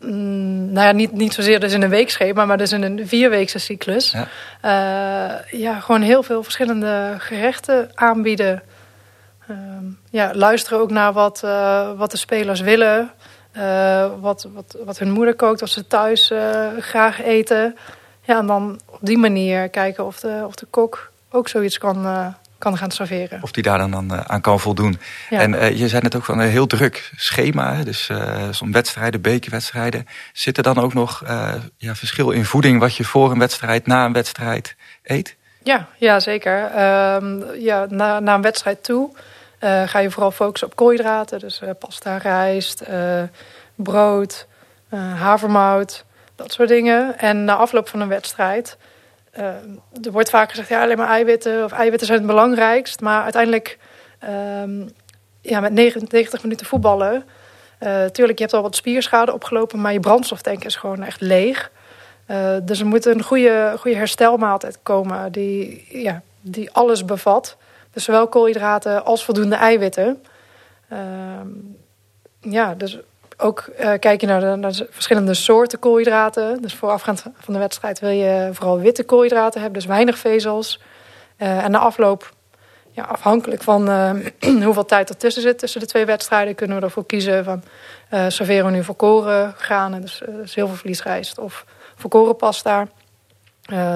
Mm, 0.00 0.72
nou 0.72 0.86
ja, 0.86 0.92
niet, 0.92 1.12
niet 1.12 1.34
zozeer 1.34 1.60
dus 1.60 1.72
in 1.72 1.82
een 1.82 1.90
weekschema, 1.90 2.44
maar 2.44 2.58
dus 2.58 2.72
in 2.72 2.82
een 2.82 3.08
vierweekse 3.08 3.58
cyclus. 3.58 4.10
Ja, 4.10 4.28
uh, 4.64 5.60
ja 5.60 5.80
gewoon 5.80 6.02
heel 6.02 6.22
veel 6.22 6.42
verschillende 6.42 7.14
gerechten 7.18 7.90
aanbieden. 7.94 8.62
ja, 10.10 10.30
luisteren 10.34 10.78
ook 10.78 10.90
naar 10.90 11.12
wat, 11.12 11.40
wat 11.96 12.10
de 12.10 12.16
spelers 12.16 12.60
willen. 12.60 13.10
Uh, 13.56 14.06
wat, 14.20 14.48
wat, 14.54 14.76
wat 14.84 14.98
hun 14.98 15.10
moeder 15.10 15.34
kookt, 15.34 15.60
wat 15.60 15.68
ze 15.68 15.86
thuis 15.86 16.30
uh, 16.30 16.66
graag 16.78 17.22
eten. 17.22 17.76
Ja, 18.22 18.38
en 18.38 18.46
dan 18.46 18.80
op 18.86 18.98
die 19.00 19.18
manier 19.18 19.68
kijken 19.68 20.06
of 20.06 20.20
de, 20.20 20.44
of 20.46 20.54
de 20.54 20.66
kok 20.70 21.12
ook 21.30 21.48
zoiets 21.48 21.78
kan, 21.78 22.04
uh, 22.04 22.26
kan 22.58 22.76
gaan 22.76 22.90
serveren. 22.90 23.42
Of 23.42 23.50
die 23.50 23.62
daar 23.62 23.78
dan, 23.78 23.90
dan 23.90 24.28
aan 24.28 24.40
kan 24.40 24.60
voldoen. 24.60 24.98
Ja. 25.30 25.40
En 25.40 25.76
je 25.76 25.88
zei 25.88 26.02
net 26.02 26.16
ook 26.16 26.24
van 26.24 26.38
een 26.38 26.48
heel 26.48 26.66
druk 26.66 27.10
schema. 27.16 27.82
Dus 27.84 28.10
zo'n 28.50 28.72
wedstrijden, 28.72 29.20
bekerwedstrijden. 29.20 30.06
Zit 30.32 30.56
er 30.56 30.62
dan 30.62 30.78
ook 30.78 30.94
nog 30.94 31.22
ja, 31.76 31.94
verschil 31.94 32.30
in 32.30 32.44
voeding 32.44 32.80
wat 32.80 32.96
je 32.96 33.04
voor 33.04 33.30
een 33.30 33.38
wedstrijd, 33.38 33.86
na 33.86 34.04
een 34.04 34.12
wedstrijd 34.12 34.76
eet? 35.02 35.36
Ja, 35.62 35.88
ja 35.96 36.20
zeker. 36.20 36.64
Um, 36.64 37.44
ja, 37.58 37.86
na, 37.88 38.20
na 38.20 38.34
een 38.34 38.42
wedstrijd 38.42 38.84
toe 38.84 39.10
ga 39.60 39.98
je 39.98 40.10
vooral 40.10 40.30
focussen 40.30 40.68
op 40.68 40.76
koolhydraten. 40.76 41.38
Dus 41.38 41.60
uh, 41.60 41.70
pasta, 41.78 42.16
rijst, 42.16 42.82
uh, 42.90 43.22
brood, 43.74 44.46
havermout, 45.14 46.04
dat 46.34 46.52
soort 46.52 46.68
dingen. 46.68 47.18
En 47.18 47.44
na 47.44 47.56
afloop 47.56 47.88
van 47.88 48.00
een 48.00 48.08
wedstrijd... 48.08 48.76
er 49.32 50.10
wordt 50.10 50.30
vaak 50.30 50.50
gezegd, 50.50 50.68
ja, 50.68 50.82
alleen 50.82 50.96
maar 50.96 51.08
eiwitten... 51.08 51.64
of 51.64 51.72
eiwitten 51.72 52.06
zijn 52.06 52.18
het 52.18 52.26
belangrijkst. 52.26 53.00
Maar 53.00 53.22
uiteindelijk, 53.22 53.78
um, 54.62 54.90
ja, 55.40 55.60
met 55.60 55.72
90 55.72 56.42
minuten 56.42 56.66
voetballen... 56.66 57.24
tuurlijk, 58.12 58.38
je 58.38 58.44
hebt 58.44 58.54
al 58.54 58.62
wat 58.62 58.76
spierschade 58.76 59.32
opgelopen... 59.32 59.80
maar 59.80 59.92
je 59.92 60.00
brandstoftank 60.00 60.64
is 60.64 60.76
gewoon 60.76 61.02
echt 61.02 61.20
leeg. 61.20 61.70
dus 62.62 62.80
er 62.80 62.86
moet 62.86 63.06
een 63.06 63.22
goede, 63.22 63.74
goede 63.78 63.96
herstelmaaltijd 63.96 64.78
komen... 64.82 65.32
die, 65.32 65.86
ja, 66.02 66.22
die 66.40 66.70
alles 66.72 67.04
bevat... 67.04 67.56
Dus 67.96 68.04
zowel 68.04 68.28
koolhydraten 68.28 69.04
als 69.04 69.24
voldoende 69.24 69.56
eiwitten. 69.56 70.22
Uh, 70.92 70.98
ja, 72.40 72.74
dus 72.74 72.98
ook 73.36 73.70
uh, 73.80 73.92
kijk 73.98 74.20
je 74.20 74.26
naar 74.26 74.60
de, 74.60 74.86
verschillende 74.90 75.34
soorten 75.34 75.78
koolhydraten. 75.78 76.62
Dus 76.62 76.74
voorafgaand 76.74 77.22
van 77.34 77.54
de 77.54 77.60
wedstrijd 77.60 77.98
wil 77.98 78.10
je 78.10 78.50
vooral 78.52 78.78
witte 78.78 79.04
koolhydraten 79.04 79.60
hebben, 79.60 79.78
dus 79.78 79.88
weinig 79.88 80.18
vezels. 80.18 80.80
Uh, 81.38 81.64
en 81.64 81.70
na 81.70 81.78
afloop, 81.78 82.32
ja, 82.90 83.02
afhankelijk 83.02 83.62
van 83.62 83.90
uh, 83.90 84.10
hoeveel 84.64 84.84
tijd 84.84 85.08
er 85.08 85.16
tussen 85.16 85.42
zit 85.42 85.58
tussen 85.58 85.80
de 85.80 85.86
twee 85.86 86.04
wedstrijden, 86.04 86.54
kunnen 86.54 86.76
we 86.76 86.82
ervoor 86.82 87.06
kiezen 87.06 87.44
van 87.44 87.62
serveren 88.28 88.64
we 88.64 88.70
nu 88.70 88.84
volkoren 88.84 89.54
granen, 89.56 90.00
dus, 90.00 90.22
dus 90.26 90.54
heel 90.54 90.66
veel 90.66 90.76
vliesrijst 90.76 91.38
of 91.38 91.64
volkoren 91.94 92.36
pasta. 92.36 92.88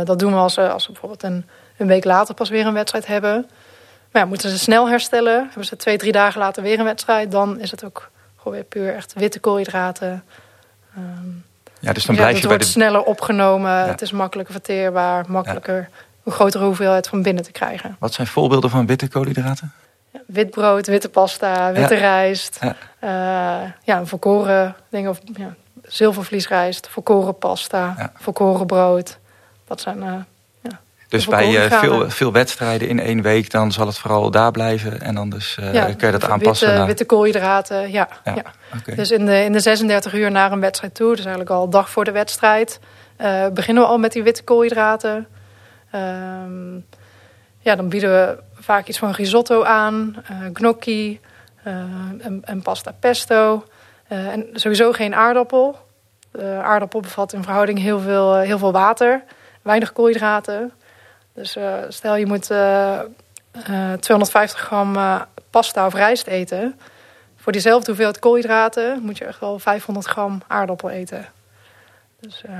dat 0.05 0.19
doen 0.19 0.33
we 0.33 0.39
als, 0.39 0.59
als 0.59 0.87
we 0.87 0.93
bijvoorbeeld 0.93 1.23
een, 1.23 1.49
een 1.77 1.87
week 1.87 2.05
later 2.05 2.35
pas 2.35 2.49
weer 2.49 2.67
een 2.67 2.73
wedstrijd 2.73 3.07
hebben. 3.07 3.49
Maar 4.13 4.23
ja, 4.23 4.29
moeten 4.29 4.51
ze 4.51 4.59
snel 4.59 4.89
herstellen. 4.89 5.45
Hebben 5.47 5.65
ze 5.65 5.77
twee, 5.77 5.99
drie 5.99 6.13
dagen 6.13 6.41
later 6.41 6.63
weer 6.63 6.79
een 6.79 6.85
wedstrijd. 6.85 7.31
Dan 7.31 7.61
is 7.61 7.71
het 7.71 7.85
ook 7.85 8.11
gewoon 8.37 8.53
weer 8.53 8.65
puur 8.65 8.95
echt 8.95 9.13
witte 9.13 9.39
koolhydraten. 9.41 10.25
Ehm, 10.97 11.29
Ja, 11.81 11.93
dus 11.93 12.05
dan 12.05 12.15
ja, 12.15 12.21
blijf 12.21 12.35
het 12.35 12.43
je 12.43 12.49
bij 12.49 12.57
wordt 12.57 12.63
de... 12.75 12.81
sneller 12.81 13.03
opgenomen. 13.03 13.89
Het 13.89 14.03
is 14.03 14.13
makkelijker 14.13 14.55
verteerbaar. 14.55 15.25
Makkelijker 15.29 15.89
een 16.25 16.33
grotere 16.33 16.65
hoeveelheid 16.65 17.09
van 17.09 17.23
binnen 17.23 17.45
te 17.45 17.53
krijgen. 17.53 17.97
Wat 17.99 18.13
zijn 18.13 18.27
voorbeelden 18.27 18.71
van 18.71 18.87
witte 18.87 19.09
koolhydraten? 19.09 19.73
Ja, 20.11 20.21
wit 20.27 20.51
brood, 20.51 20.87
witte 20.87 21.09
pasta, 21.09 21.73
witte 21.73 21.95
Ja. 21.95 22.01
rijst. 22.01 22.59
Ja. 22.61 22.77
Ja, 23.01 23.75
ja 23.83 23.99
een 23.99 24.07
volkoren 24.07 24.77
dingen. 24.89 25.11
Of, 25.11 25.21
ja, 25.37 25.55
zilvervliesrijst, 25.83 26.89
volkoren 26.89 27.39
pasta, 27.39 27.95
Ja. 27.99 28.13
volkoren 28.15 28.67
brood. 28.67 29.19
Dat 29.67 29.81
zijn... 29.81 30.03
eh, 30.03 30.15
Dus 31.11 31.27
bij 31.27 31.67
eh, 31.67 31.79
veel, 31.79 32.11
veel 32.11 32.33
wedstrijden 32.33 32.89
in 32.89 33.01
één 33.01 33.23
week, 33.23 33.51
dan 33.51 33.73
zal 33.73 33.87
het 33.87 33.99
vooral 33.99 34.31
daar 34.31 34.51
blijven. 34.51 35.01
En 35.01 35.15
dan 35.15 35.31
dus 35.31 35.57
eh, 35.59 35.75
ja, 35.75 35.85
kun 35.85 35.91
je 35.91 35.97
dat 35.97 36.13
witte, 36.13 36.29
aanpassen. 36.29 36.75
naar... 36.75 36.87
Witte 36.87 37.05
koolhydraten, 37.05 37.91
ja. 37.91 38.09
Ja. 38.25 38.43
Dus 38.95 39.11
in 39.11 39.27
de, 39.27 39.45
in 39.45 39.53
de 39.53 39.61
36 39.61 40.15
uur 40.15 40.31
naar 40.31 40.53
een 40.53 40.61
wedstrijd 40.61 40.95
toe, 40.95 41.11
dus 41.11 41.25
eigenlijk 41.25 41.51
al 41.51 41.69
dag 41.69 41.91
voor 41.91 42.05
de 42.05 42.11
wedstrijd, 42.11 42.81
eh, 43.17 43.47
beginnen 43.49 43.83
we 43.83 43.89
al 43.89 43.99
met 43.99 44.13
die 44.13 44.23
witte 44.23 44.43
koolhydraten. 44.43 45.27
Ehm, 45.91 46.75
ja, 47.59 47.75
dan 47.77 47.89
bieden 47.89 48.11
we 48.11 48.39
vaak 48.55 48.87
iets 48.87 48.99
van 48.99 49.11
risotto 49.11 49.65
aan, 49.65 50.25
gnocchi 50.53 51.21
en, 51.63 52.41
en 52.45 52.63
pasta 52.63 52.93
pesto. 53.01 53.65
En 54.09 54.47
sowieso 54.53 54.93
geen 54.93 55.15
aardappel. 55.15 55.79
De 56.33 56.61
aardappel 56.63 57.01
bevat 57.01 57.33
in 57.33 57.43
verhouding 57.43 57.79
heel 57.79 58.01
veel, 58.01 58.37
heel 58.37 58.59
veel 58.59 58.73
water, 58.73 59.23
weinig 59.63 59.93
koolhydraten. 59.93 60.73
Dus 61.41 61.57
eh, 61.57 61.75
stel 61.89 62.17
je 62.17 62.27
moet 62.27 62.51
eh, 62.51 62.99
eh, 63.53 63.93
250 64.01 64.59
gram 64.61 64.97
eh, 64.97 65.21
pasta 65.51 65.87
of 65.87 65.95
rijst 65.95 66.27
eten. 66.27 66.81
Voor 67.37 67.53
diezelfde 67.53 67.87
hoeveelheid 67.87 68.19
koolhydraten 68.19 69.01
moet 69.03 69.19
je 69.19 69.25
echt 69.25 69.41
wel 69.41 69.59
500 69.59 70.07
gram 70.07 70.43
aardappel 70.47 70.91
eten. 70.91 71.27
Dus, 72.21 72.43
eh, 72.47 72.53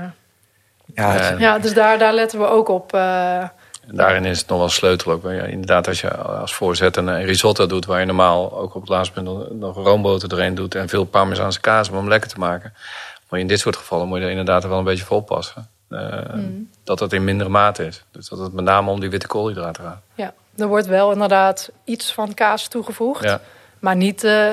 ja, 0.95 1.31
Eh, 1.31 1.39
ja, 1.39 1.59
dus 1.59 1.73
daar, 1.73 1.97
daar 1.97 2.13
letten 2.13 2.39
we 2.39 2.45
ook 2.45 2.67
op. 2.69 2.93
eh, 2.93 3.37
En 3.41 3.49
daarin 3.95 4.25
is 4.25 4.39
het 4.39 4.47
nog 4.47 4.57
wel 4.57 4.69
sleutel 4.69 5.11
ook. 5.11 5.23
Ja, 5.23 5.43
inderdaad, 5.43 5.87
als 5.87 6.01
je 6.01 6.15
als 6.17 6.53
voorzet 6.55 6.95
een, 6.97 7.23
risotto 7.23 7.65
doet... 7.65 7.85
waar 7.85 7.99
je 7.99 8.05
normaal 8.05 8.57
ook 8.57 8.75
op 8.75 8.81
het 8.81 8.89
laatste 8.89 9.13
punt 9.13 9.25
nog- 9.25 9.49
nog 9.49 9.75
roomboter 9.75 10.33
erin 10.33 10.55
doet... 10.55 10.75
en 10.75 10.89
veel 10.89 11.03
parmezaanse 11.05 11.59
kaas 11.59 11.89
om 11.89 11.95
hem 11.95 12.07
lekker 12.07 12.29
te 12.29 12.39
maken. 12.39 12.73
Maar 13.29 13.39
in 13.39 13.47
dit 13.47 13.59
soort 13.59 13.75
gevallen 13.75 14.07
moet 14.07 14.17
je 14.17 14.23
er 14.23 14.29
inderdaad 14.29 14.63
wel 14.63 14.77
een 14.77 14.83
beetje 14.83 15.05
voor 15.05 15.17
oppassen. 15.17 15.69
Eh, 15.91 16.39
Dat 16.83 16.99
het 16.99 17.13
in 17.13 17.23
mindere 17.23 17.49
mate 17.49 17.85
is. 17.85 18.03
Dus 18.11 18.29
dat 18.29 18.39
het 18.39 18.53
met 18.53 18.65
name 18.65 18.89
om 18.91 18.99
die 18.99 19.09
witte 19.09 19.27
koolhydraten 19.27 19.83
gaat. 19.83 20.01
ja, 20.15 20.33
er 20.57 20.67
wordt 20.67 20.87
wel 20.87 21.11
inderdaad 21.11 21.69
iets 21.83 22.13
van 22.13 22.33
kaas 22.33 22.67
toegevoegd. 22.67 23.23
Ja. 23.23 23.41
Maar 23.79 23.95
niet 23.95 24.23
eh, 24.23 24.47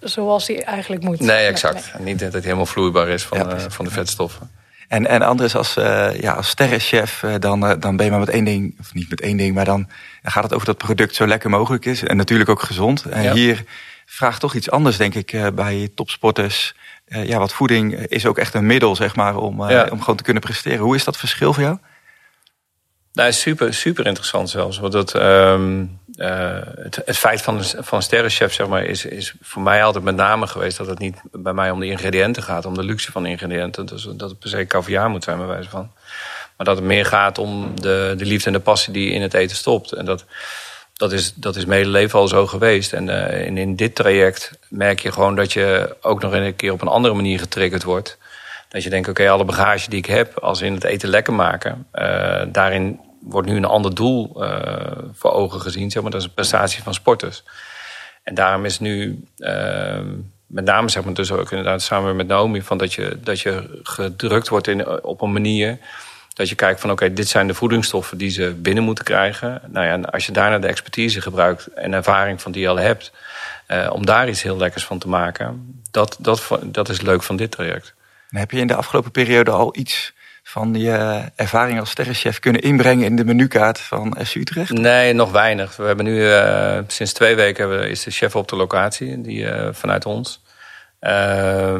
zoals 0.00 0.46
die 0.46 0.64
eigenlijk 0.64 1.02
moet. 1.02 1.20
Nee, 1.20 1.46
exact. 1.46 1.92
Niet 1.98 2.18
dat 2.18 2.32
het 2.32 2.44
helemaal 2.44 2.66
vloeibaar 2.66 3.08
is 3.08 3.24
van, 3.24 3.38
Ja, 3.38 3.48
eh, 3.48 3.64
van 3.68 3.84
de 3.84 3.90
vetstoffen. 3.90 4.50
En, 4.88 5.06
en 5.06 5.22
Andres, 5.22 5.56
als, 5.56 5.76
eh 5.76 6.20
ja, 6.20 6.32
als 6.32 6.48
sterrenchef, 6.48 7.24
dan, 7.38 7.60
dan 7.80 7.96
ben 7.96 8.04
je 8.04 8.10
maar 8.10 8.20
met 8.20 8.28
één 8.28 8.44
ding, 8.44 8.74
of 8.80 8.94
niet 8.94 9.10
met 9.10 9.20
één 9.20 9.36
ding, 9.36 9.54
maar 9.54 9.64
dan, 9.64 9.88
dan 10.22 10.32
gaat 10.32 10.42
het 10.42 10.52
over 10.52 10.66
dat 10.66 10.74
het 10.76 10.84
product 10.84 11.14
zo 11.14 11.26
lekker 11.26 11.50
mogelijk 11.50 11.84
is. 11.84 12.02
En 12.02 12.16
natuurlijk 12.16 12.50
ook 12.50 12.62
gezond. 12.62 13.04
En 13.04 13.22
Ja. 13.22 13.32
hier 13.32 13.64
vraagt 14.06 14.40
toch 14.40 14.54
iets 14.54 14.70
anders, 14.70 14.96
denk 14.96 15.14
ik, 15.14 15.32
eh, 15.32 15.46
bij 15.54 15.88
topsporters. 15.94 16.74
Eh, 17.06 17.28
ja, 17.28 17.38
wat 17.38 17.52
voeding 17.52 17.94
is 17.94 18.26
ook 18.26 18.38
echt 18.38 18.54
een 18.54 18.66
middel, 18.66 18.96
zeg 18.96 19.16
maar, 19.16 19.36
om, 19.36 19.62
eh, 19.64 19.70
Ja. 19.70 19.88
om 19.90 20.00
gewoon 20.00 20.16
te 20.16 20.22
kunnen 20.22 20.42
presteren. 20.42 20.78
Hoe 20.78 20.94
is 20.96 21.04
dat 21.04 21.16
verschil 21.16 21.52
voor 21.52 21.62
jou? 21.62 21.78
Nou, 23.12 23.28
is 23.28 23.40
super, 23.40 23.74
super 23.74 24.06
interessant 24.06 24.50
zelfs. 24.50 24.78
Want 24.78 24.92
dat, 24.92 25.14
ehm, 25.14 25.84
eh, 26.16 26.58
het, 26.74 27.02
het 27.04 27.16
feit 27.18 27.42
van 27.42 27.64
van 27.64 28.02
sterrenchef 28.02 28.52
zeg 28.52 28.66
maar, 28.66 28.84
is, 28.84 29.04
is 29.04 29.34
voor 29.40 29.62
mij 29.62 29.84
altijd 29.84 30.04
met 30.04 30.16
name 30.16 30.46
geweest... 30.46 30.76
dat 30.76 30.86
het 30.86 30.98
niet 30.98 31.16
bij 31.32 31.52
mij 31.52 31.70
om 31.70 31.80
de 31.80 31.86
ingrediënten 31.86 32.42
gaat, 32.42 32.66
om 32.66 32.74
de 32.74 32.82
luxe 32.84 33.12
van 33.12 33.22
de 33.22 33.28
ingrediënten. 33.28 33.86
Dus 33.86 34.08
dat 34.12 34.30
het 34.30 34.38
per 34.38 34.48
se 34.48 34.66
caviar 34.66 35.10
moet 35.10 35.24
zijn, 35.24 35.38
bij 35.38 35.46
wijze 35.46 35.68
van. 35.68 35.90
Maar 36.56 36.66
dat 36.66 36.76
het 36.76 36.84
meer 36.84 37.06
gaat 37.06 37.38
om 37.38 37.80
de, 37.80 38.14
de 38.16 38.24
liefde 38.24 38.46
en 38.46 38.52
de 38.52 38.60
passie 38.60 38.92
die 38.92 39.10
in 39.10 39.22
het 39.22 39.34
eten 39.34 39.56
stopt. 39.56 39.92
En 39.92 40.04
dat, 40.04 40.24
dat, 40.96 41.12
is, 41.12 41.34
dat 41.34 41.56
is 41.56 41.64
mijn 41.64 42.10
al 42.10 42.28
zo 42.28 42.46
geweest. 42.46 42.92
En 42.92 43.08
eh, 43.08 43.46
in, 43.46 43.58
in 43.58 43.76
dit 43.76 43.94
traject 43.94 44.58
merk 44.68 45.00
je 45.00 45.12
gewoon 45.12 45.36
dat 45.36 45.52
je 45.52 45.96
ook 46.00 46.22
nog 46.22 46.32
een 46.32 46.56
keer 46.56 46.72
op 46.72 46.82
een 46.82 46.88
andere 46.88 47.14
manier 47.14 47.38
getriggerd 47.38 47.82
wordt. 47.82 48.18
Dat 48.68 48.82
je 48.82 48.90
denkt, 48.90 49.08
oké, 49.08 49.30
alle 49.30 49.44
bagage 49.44 49.90
die 49.90 49.98
ik 49.98 50.06
heb, 50.06 50.38
als 50.38 50.60
in 50.60 50.74
het 50.74 50.84
eten 50.84 51.08
lekker 51.08 51.32
maken, 51.32 51.86
eh, 51.90 52.42
daarin 52.48 53.00
wordt 53.20 53.48
nu 53.48 53.56
een 53.56 53.64
ander 53.64 53.94
doel 53.94 54.44
eh, 54.44 54.98
voor 55.12 55.32
ogen 55.32 55.60
gezien. 55.60 55.90
Zeg 55.90 56.02
maar, 56.02 56.10
dat 56.10 56.20
is 56.20 56.26
een 56.26 56.34
prestatie 56.34 56.82
van 56.82 56.94
sporters. 56.94 57.42
En 58.22 58.34
daarom 58.34 58.64
is 58.64 58.78
nu, 58.78 59.24
eh, 59.36 60.00
met 60.46 60.64
name 60.64 60.88
zeg 60.88 61.04
maar, 61.04 61.14
dus 61.14 61.32
ook 61.32 61.50
inderdaad 61.50 61.82
samen 61.82 62.16
met 62.16 62.26
Naomi, 62.26 62.62
van 62.62 62.78
dat, 62.78 62.92
je, 62.92 63.18
dat 63.22 63.40
je 63.40 63.80
gedrukt 63.82 64.48
wordt 64.48 64.68
in, 64.68 65.02
op 65.02 65.20
een 65.20 65.32
manier 65.32 65.78
dat 66.36 66.48
je 66.48 66.54
kijkt 66.54 66.80
van 66.80 66.90
oké, 66.90 67.12
dit 67.12 67.28
zijn 67.28 67.46
de 67.46 67.54
voedingsstoffen 67.54 68.18
die 68.18 68.30
ze 68.30 68.54
binnen 68.54 68.84
moeten 68.84 69.04
krijgen. 69.04 69.62
Nou 69.66 69.86
ja, 69.86 69.92
en 69.92 70.10
als 70.10 70.26
je 70.26 70.32
daarna 70.32 70.58
de 70.58 70.66
expertise 70.66 71.20
gebruikt 71.20 71.66
en 71.66 71.92
ervaring 71.92 72.42
van 72.42 72.52
die 72.52 72.62
je 72.62 72.68
al 72.68 72.78
hebt, 72.78 73.12
eh, 73.66 73.90
om 73.92 74.06
daar 74.06 74.28
iets 74.28 74.42
heel 74.42 74.56
lekkers 74.56 74.84
van 74.84 74.98
te 74.98 75.08
maken, 75.08 75.80
dat, 75.90 76.16
dat, 76.20 76.48
dat 76.62 76.88
is 76.88 77.00
leuk 77.00 77.22
van 77.22 77.36
dit 77.36 77.50
traject. 77.50 77.94
En 78.30 78.38
heb 78.38 78.50
je 78.50 78.58
in 78.58 78.66
de 78.66 78.74
afgelopen 78.74 79.10
periode 79.10 79.50
al 79.50 79.76
iets 79.76 80.12
van 80.42 80.74
je 80.74 81.22
ervaring 81.36 81.80
als 81.80 81.90
sterrenchef 81.90 82.38
kunnen 82.38 82.60
inbrengen 82.60 83.04
in 83.04 83.16
de 83.16 83.24
menukaart 83.24 83.80
van 83.80 84.16
SU 84.22 84.40
Utrecht? 84.40 84.70
Nee, 84.70 85.12
nog 85.12 85.30
weinig. 85.30 85.76
We 85.76 85.84
hebben 85.84 86.04
nu 86.04 86.20
uh, 86.20 86.78
sinds 86.86 87.12
twee 87.12 87.34
weken 87.34 87.88
is 87.88 88.02
de 88.02 88.10
chef 88.10 88.36
op 88.36 88.48
de 88.48 88.56
locatie, 88.56 89.20
die 89.20 89.40
uh, 89.40 89.68
vanuit 89.72 90.06
ons. 90.06 90.40
Uh, 91.06 91.74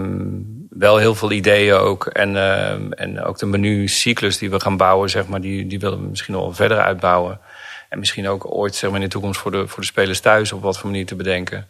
wel 0.71 0.97
heel 0.97 1.15
veel 1.15 1.33
ideeën 1.33 1.75
ook. 1.75 2.07
En, 2.07 2.35
uh, 2.35 3.01
en 3.01 3.23
ook 3.23 3.39
de 3.39 3.47
menucyclus 3.47 4.39
die 4.39 4.51
we 4.51 4.61
gaan 4.61 4.77
bouwen, 4.77 5.11
zeg 5.11 5.27
maar, 5.27 5.41
die, 5.41 5.67
die 5.67 5.79
willen 5.79 6.01
we 6.01 6.09
misschien 6.09 6.35
nog 6.35 6.57
verder 6.57 6.81
uitbouwen. 6.81 7.41
En 7.89 7.99
misschien 7.99 8.29
ook 8.29 8.55
ooit 8.55 8.75
zeg 8.75 8.91
maar, 8.91 8.99
in 8.99 9.05
de 9.05 9.13
toekomst 9.13 9.41
voor 9.41 9.51
de, 9.51 9.69
voor 9.69 9.81
de 9.81 9.87
spelers 9.87 10.21
thuis 10.21 10.53
op 10.53 10.63
wat 10.63 10.79
voor 10.79 10.91
manier 10.91 11.07
te 11.07 11.15
bedenken. 11.15 11.67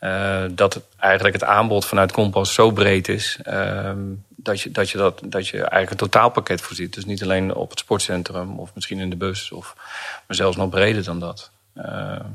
Uh, 0.00 0.44
dat 0.50 0.80
eigenlijk 0.96 1.34
het 1.34 1.44
aanbod 1.44 1.86
vanuit 1.86 2.12
Kompas 2.12 2.54
zo 2.54 2.70
breed 2.70 3.08
is. 3.08 3.38
Uh, 3.48 3.92
dat, 4.28 4.60
je, 4.60 4.70
dat, 4.70 4.90
je 4.90 5.14
dat, 5.24 5.48
je 5.48 5.58
eigenlijk 5.58 5.90
een 5.90 6.10
totaalpakket 6.10 6.60
voorziet. 6.60 6.94
Dus 6.94 7.04
niet 7.04 7.22
alleen 7.22 7.54
op 7.54 7.70
het 7.70 7.78
sportcentrum 7.78 8.58
of 8.58 8.70
misschien 8.74 8.98
in 8.98 9.10
de 9.10 9.16
bus. 9.16 9.52
Of, 9.52 9.74
maar 10.26 10.36
zelfs 10.36 10.56
nog 10.56 10.68
breder 10.68 11.04
dan 11.04 11.20
dat. 11.20 11.50
Ja. 11.74 12.26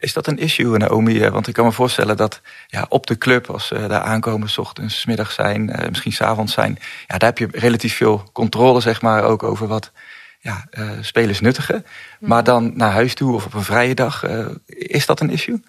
Is 0.00 0.12
dat 0.12 0.26
een 0.26 0.38
issue, 0.38 0.78
Naomi? 0.78 1.28
Want 1.28 1.46
ik 1.46 1.54
kan 1.54 1.64
me 1.64 1.72
voorstellen 1.72 2.16
dat 2.16 2.40
ja, 2.66 2.86
op 2.88 3.06
de 3.06 3.18
club, 3.18 3.50
als 3.50 3.66
ze 3.66 3.86
daar 3.86 4.00
aankomen, 4.00 4.48
s 4.48 4.58
ochtends, 4.58 5.00
s 5.00 5.06
middags 5.06 5.34
zijn, 5.34 5.68
uh, 5.68 5.88
misschien 5.88 6.12
s'avonds 6.12 6.52
zijn, 6.52 6.78
ja, 7.06 7.18
daar 7.18 7.28
heb 7.28 7.38
je 7.38 7.48
relatief 7.50 7.96
veel 7.96 8.22
controle, 8.32 8.80
zeg 8.80 9.02
maar, 9.02 9.24
ook 9.24 9.42
over 9.42 9.66
wat 9.66 9.92
ja, 10.38 10.66
uh, 10.78 10.90
spelers 11.00 11.40
nuttigen. 11.40 11.86
Mm. 12.18 12.28
Maar 12.28 12.44
dan 12.44 12.76
naar 12.76 12.90
huis 12.90 13.14
toe 13.14 13.34
of 13.34 13.46
op 13.46 13.54
een 13.54 13.62
vrije 13.62 13.94
dag, 13.94 14.24
uh, 14.24 14.46
is 14.66 15.06
dat 15.06 15.20
een 15.20 15.30
issue? 15.30 15.62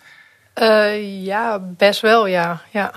Ja, 1.23 1.59
best 1.59 2.01
wel, 2.01 2.27
ja. 2.27 2.61
ja. 2.69 2.91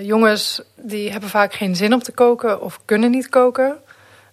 Jongens 0.00 0.62
die 0.76 1.10
hebben 1.10 1.28
vaak 1.28 1.54
geen 1.54 1.76
zin 1.76 1.92
om 1.92 2.02
te 2.02 2.12
koken 2.12 2.60
of 2.60 2.80
kunnen 2.84 3.10
niet 3.10 3.28
koken. 3.28 3.76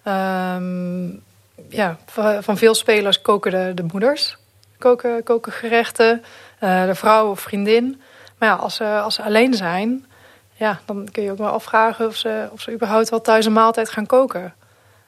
Um, 0.07 1.21
ja, 1.69 1.97
van 2.39 2.57
veel 2.57 2.75
spelers 2.75 3.21
koken 3.21 3.51
de, 3.51 3.71
de 3.73 3.85
moeders. 3.91 4.37
Koken, 4.77 5.23
koken 5.23 5.51
gerechten, 5.51 6.23
uh, 6.63 6.85
de 6.85 6.95
vrouw 6.95 7.29
of 7.29 7.39
vriendin. 7.39 8.01
Maar 8.37 8.49
ja, 8.49 8.55
als 8.55 8.75
ze, 8.75 8.99
als 8.99 9.15
ze 9.15 9.23
alleen 9.23 9.53
zijn, 9.53 10.05
ja, 10.53 10.79
dan 10.85 11.07
kun 11.11 11.23
je 11.23 11.31
ook 11.31 11.37
wel 11.37 11.47
afvragen 11.47 12.07
of 12.07 12.15
ze, 12.15 12.49
of 12.51 12.61
ze 12.61 12.71
überhaupt 12.71 13.09
wel 13.09 13.21
thuis 13.21 13.45
een 13.45 13.53
maaltijd 13.53 13.89
gaan 13.89 14.05
koken. 14.05 14.53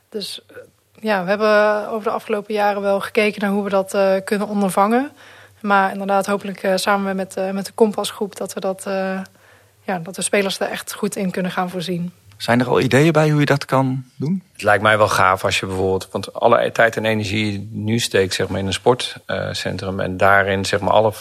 Dus 0.09 0.41
ja, 0.99 1.23
we 1.23 1.29
hebben 1.29 1.88
over 1.89 2.03
de 2.03 2.15
afgelopen 2.15 2.53
jaren 2.53 2.81
wel 2.81 2.99
gekeken 2.99 3.41
naar 3.41 3.51
hoe 3.51 3.63
we 3.63 3.69
dat 3.69 3.93
uh, 3.93 4.15
kunnen 4.23 4.47
ondervangen. 4.47 5.11
Maar 5.61 5.91
inderdaad, 5.91 6.25
hopelijk 6.25 6.67
samen 6.75 7.15
met, 7.15 7.35
met 7.51 7.65
de 7.65 7.71
Kompasgroep 7.71 8.35
dat 8.35 8.53
we 8.53 8.59
dat, 8.59 8.83
ja, 9.81 9.99
dat 9.99 10.15
de 10.15 10.21
spelers 10.21 10.59
er 10.59 10.69
echt 10.69 10.93
goed 10.93 11.15
in 11.15 11.31
kunnen 11.31 11.51
gaan 11.51 11.69
voorzien. 11.69 12.13
Zijn 12.39 12.60
er 12.60 12.67
al 12.67 12.79
ideeën 12.79 13.12
bij 13.12 13.29
hoe 13.29 13.39
je 13.39 13.46
dat 13.46 13.65
kan 13.65 14.03
doen? 14.15 14.43
Het 14.53 14.63
lijkt 14.63 14.84
mij 14.84 14.98
wel 14.98 15.08
gaaf 15.08 15.43
als 15.43 15.60
je 15.60 15.65
bijvoorbeeld, 15.65 16.08
want 16.12 16.34
alle 16.34 16.72
tijd 16.72 16.98
en 16.98 17.05
energie 17.05 17.69
nu 17.72 18.00
steekt 18.00 18.34
zeg 18.34 18.48
maar, 18.48 18.60
in 18.60 18.65
een 18.65 18.74
sportcentrum 18.74 20.00
en 20.00 20.17
daarin 20.17 20.65
zeg 20.65 20.79
maar, 20.79 20.93
alle, 20.93 21.13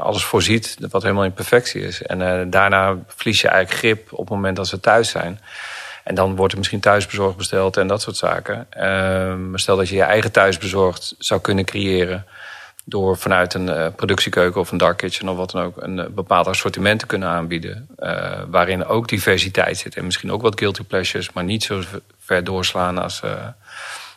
alles 0.00 0.24
voorziet 0.24 0.76
wat 0.90 1.02
helemaal 1.02 1.24
in 1.24 1.32
perfectie 1.32 1.82
is. 1.82 2.02
En 2.02 2.50
daarna 2.50 2.98
verlies 3.06 3.40
je 3.40 3.48
eigenlijk 3.48 3.78
grip 3.78 4.12
op 4.12 4.18
het 4.18 4.28
moment 4.28 4.56
dat 4.56 4.68
ze 4.68 4.80
thuis 4.80 5.10
zijn. 5.10 5.40
En 6.04 6.14
dan 6.14 6.36
wordt 6.36 6.52
er 6.52 6.58
misschien 6.58 6.80
thuisbezorgd 6.80 7.36
besteld 7.36 7.76
en 7.76 7.86
dat 7.86 8.02
soort 8.02 8.16
zaken. 8.16 8.66
maar 9.50 9.60
stel 9.60 9.76
dat 9.76 9.88
je 9.88 9.96
je 9.96 10.02
eigen 10.02 10.32
thuisbezorgd 10.32 11.14
zou 11.18 11.40
kunnen 11.40 11.64
creëren 11.64 12.26
door 12.84 13.16
vanuit 13.16 13.54
een 13.54 13.66
uh, 13.66 13.86
productiekeuken 13.96 14.60
of 14.60 14.70
een 14.70 14.78
dark 14.78 14.96
kitchen 14.96 15.28
of 15.28 15.36
wat 15.36 15.50
dan 15.50 15.62
ook 15.62 15.82
een 15.82 15.98
uh, 15.98 16.06
bepaald 16.06 16.46
assortiment 16.46 16.98
te 16.98 17.06
kunnen 17.06 17.28
aanbieden. 17.28 17.88
Uh, 17.98 18.42
waarin 18.50 18.84
ook 18.84 19.08
diversiteit 19.08 19.78
zit 19.78 19.96
en 19.96 20.04
misschien 20.04 20.32
ook 20.32 20.42
wat 20.42 20.58
guilty 20.58 20.82
pleasures, 20.82 21.32
maar 21.32 21.44
niet 21.44 21.62
zo 21.62 21.82
ver 22.18 22.44
doorslaan 22.44 22.98
als, 22.98 23.22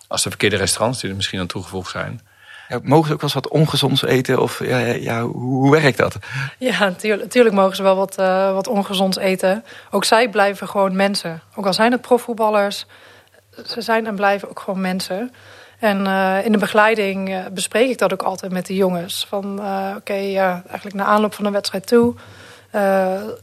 als 0.07 0.23
de 0.23 0.29
verkeerde 0.29 0.55
restaurants 0.55 1.01
die 1.01 1.09
er 1.09 1.15
misschien 1.15 1.39
aan 1.39 1.47
toegevoegd 1.47 1.91
zijn. 1.91 2.21
Ja, 2.67 2.79
mogen 2.83 3.07
ze 3.07 3.13
ook 3.13 3.21
wel 3.21 3.29
eens 3.33 3.33
wat 3.33 3.47
ongezonds 3.47 4.03
eten? 4.03 4.41
Of 4.41 4.65
ja, 4.65 4.77
ja 4.79 5.21
hoe, 5.21 5.41
hoe, 5.41 5.71
werkt 5.71 5.97
dat? 5.97 6.17
Ja, 6.57 6.79
natuurlijk, 6.79 7.21
natuurlijk 7.21 7.55
mogen 7.55 7.75
ze 7.75 7.83
wel 7.83 7.95
wat, 7.95 8.19
uh, 8.19 8.53
wat 8.53 8.67
ongezonds 8.67 9.17
eten. 9.17 9.63
Ook 9.91 10.03
zij 10.03 10.29
blijven 10.29 10.67
gewoon 10.67 10.95
mensen. 10.95 11.41
Ook 11.55 11.65
al 11.65 11.73
zijn 11.73 11.91
het 11.91 12.01
profvoetballers, 12.01 12.85
ze 13.65 13.81
zijn 13.81 14.07
en 14.07 14.15
blijven 14.15 14.49
ook 14.49 14.59
gewoon 14.59 14.81
mensen. 14.81 15.33
En 15.85 16.05
uh, 16.05 16.45
in 16.45 16.51
de 16.51 16.57
begeleiding 16.57 17.29
uh, 17.29 17.45
bespreek 17.51 17.89
ik 17.89 17.97
dat 17.97 18.13
ook 18.13 18.23
altijd 18.23 18.51
met 18.51 18.65
de 18.65 18.75
jongens. 18.75 19.25
Van 19.29 19.53
oké, 19.53 19.95
okay, 19.97 20.31
ja, 20.31 20.63
eigenlijk 20.67 20.95
na 20.95 21.03
aanloop 21.03 21.33
van 21.33 21.43
de 21.43 21.51
wedstrijd 21.51 21.87
toe. 21.87 22.13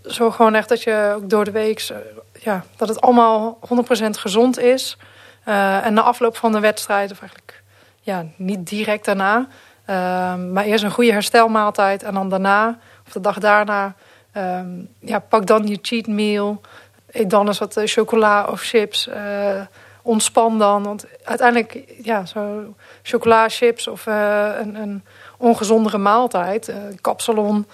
zorg 0.02 0.36
gewoon 0.36 0.54
echt 0.54 0.68
dat 0.68 0.82
je 0.82 1.12
ook 1.16 1.30
door 1.30 1.44
de 1.44 1.50
week... 1.50 1.92
ja, 2.40 2.64
dat 2.76 2.88
het 2.88 3.00
allemaal 3.00 3.58
100% 4.04 4.10
gezond 4.10 4.58
is. 4.58 4.96
en 5.44 5.94
na 5.94 6.00
afloop 6.00 6.36
van 6.36 6.52
de 6.52 6.60
wedstrijd, 6.60 7.10
of 7.10 7.20
eigenlijk 7.20 7.62
ja, 8.00 8.26
niet 8.36 8.68
direct 8.68 9.04
daarna. 9.04 9.36
Um, 9.36 10.52
maar 10.52 10.64
eerst 10.64 10.84
een 10.84 10.90
goede 10.90 11.12
herstelmaaltijd 11.12 12.02
en 12.02 12.14
dan 12.14 12.28
daarna, 12.28 12.78
of 13.06 13.12
de 13.12 13.20
dag 13.20 13.38
daarna, 13.38 13.94
um, 14.36 14.88
ja, 15.00 15.18
pak 15.18 15.46
dan 15.46 15.66
je 15.66 15.78
cheat 15.82 16.06
meal. 16.06 16.60
Eet 17.10 17.30
dan 17.30 17.46
eens 17.46 17.58
wat 17.58 17.80
chocola 17.84 18.44
of 18.44 18.60
chips. 18.60 19.08
Ontspan 20.02 20.58
dan. 20.58 20.82
Want 20.82 21.06
uiteindelijk, 21.22 21.94
ja, 22.02 22.26
zo 22.26 22.74
chocola, 23.02 23.48
chips 23.48 23.88
of 23.88 24.06
uh, 24.06 24.50
een, 24.58 24.74
een, 24.74 25.04
ongezondere 25.38 25.98
maaltijd, 25.98 26.68
uh, 26.68 26.76
kapsalon. 27.00 27.66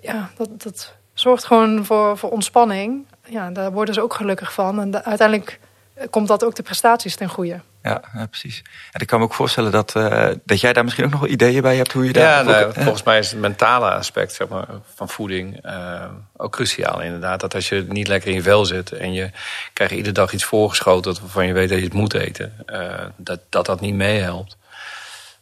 Ja, 0.00 0.30
dat, 0.36 0.62
dat 0.62 0.94
zorgt 1.14 1.44
gewoon 1.44 1.84
voor, 1.84 2.18
voor 2.18 2.30
ontspanning. 2.30 3.06
Ja, 3.24 3.50
daar 3.50 3.72
worden 3.72 3.94
ze 3.94 4.02
ook 4.02 4.14
gelukkig 4.14 4.52
van. 4.52 4.80
En 4.80 5.04
uiteindelijk 5.04 5.60
komt 6.10 6.28
dat 6.28 6.44
ook 6.44 6.54
de 6.54 6.62
prestaties 6.62 7.16
ten 7.16 7.28
goede. 7.28 7.60
Ja, 7.86 8.00
ja, 8.14 8.26
precies. 8.26 8.62
En 8.92 9.00
ik 9.00 9.06
kan 9.06 9.18
me 9.18 9.24
ook 9.24 9.34
voorstellen 9.34 9.70
dat, 9.70 9.94
uh, 9.96 10.28
dat 10.44 10.60
jij 10.60 10.72
daar 10.72 10.84
misschien 10.84 11.04
ook 11.04 11.10
nog 11.10 11.20
wel 11.20 11.30
ideeën 11.30 11.62
bij 11.62 11.76
hebt 11.76 11.92
hoe 11.92 12.04
je 12.04 12.12
daar. 12.12 12.44
Ja, 12.44 12.50
nou, 12.50 12.72
volgens 12.72 13.02
mij 13.02 13.18
is 13.18 13.30
het 13.30 13.40
mentale 13.40 13.90
aspect 13.90 14.32
zeg 14.32 14.48
maar, 14.48 14.66
van 14.94 15.08
voeding 15.08 15.66
uh, 15.66 16.04
ook 16.36 16.52
cruciaal. 16.52 17.00
Inderdaad, 17.02 17.40
dat 17.40 17.54
als 17.54 17.68
je 17.68 17.86
niet 17.88 18.08
lekker 18.08 18.28
in 18.28 18.34
je 18.34 18.42
vel 18.42 18.64
zit 18.64 18.92
en 18.92 19.12
je 19.12 19.30
krijgt 19.72 19.94
iedere 19.94 20.14
dag 20.14 20.32
iets 20.32 20.44
voorgeschoten 20.44 21.16
waarvan 21.20 21.46
je 21.46 21.52
weet 21.52 21.68
dat 21.68 21.78
je 21.78 21.84
het 21.84 21.92
moet 21.92 22.14
eten, 22.14 22.52
uh, 22.66 22.90
dat, 23.16 23.40
dat 23.48 23.66
dat 23.66 23.80
niet 23.80 23.94
meehelpt. 23.94 24.56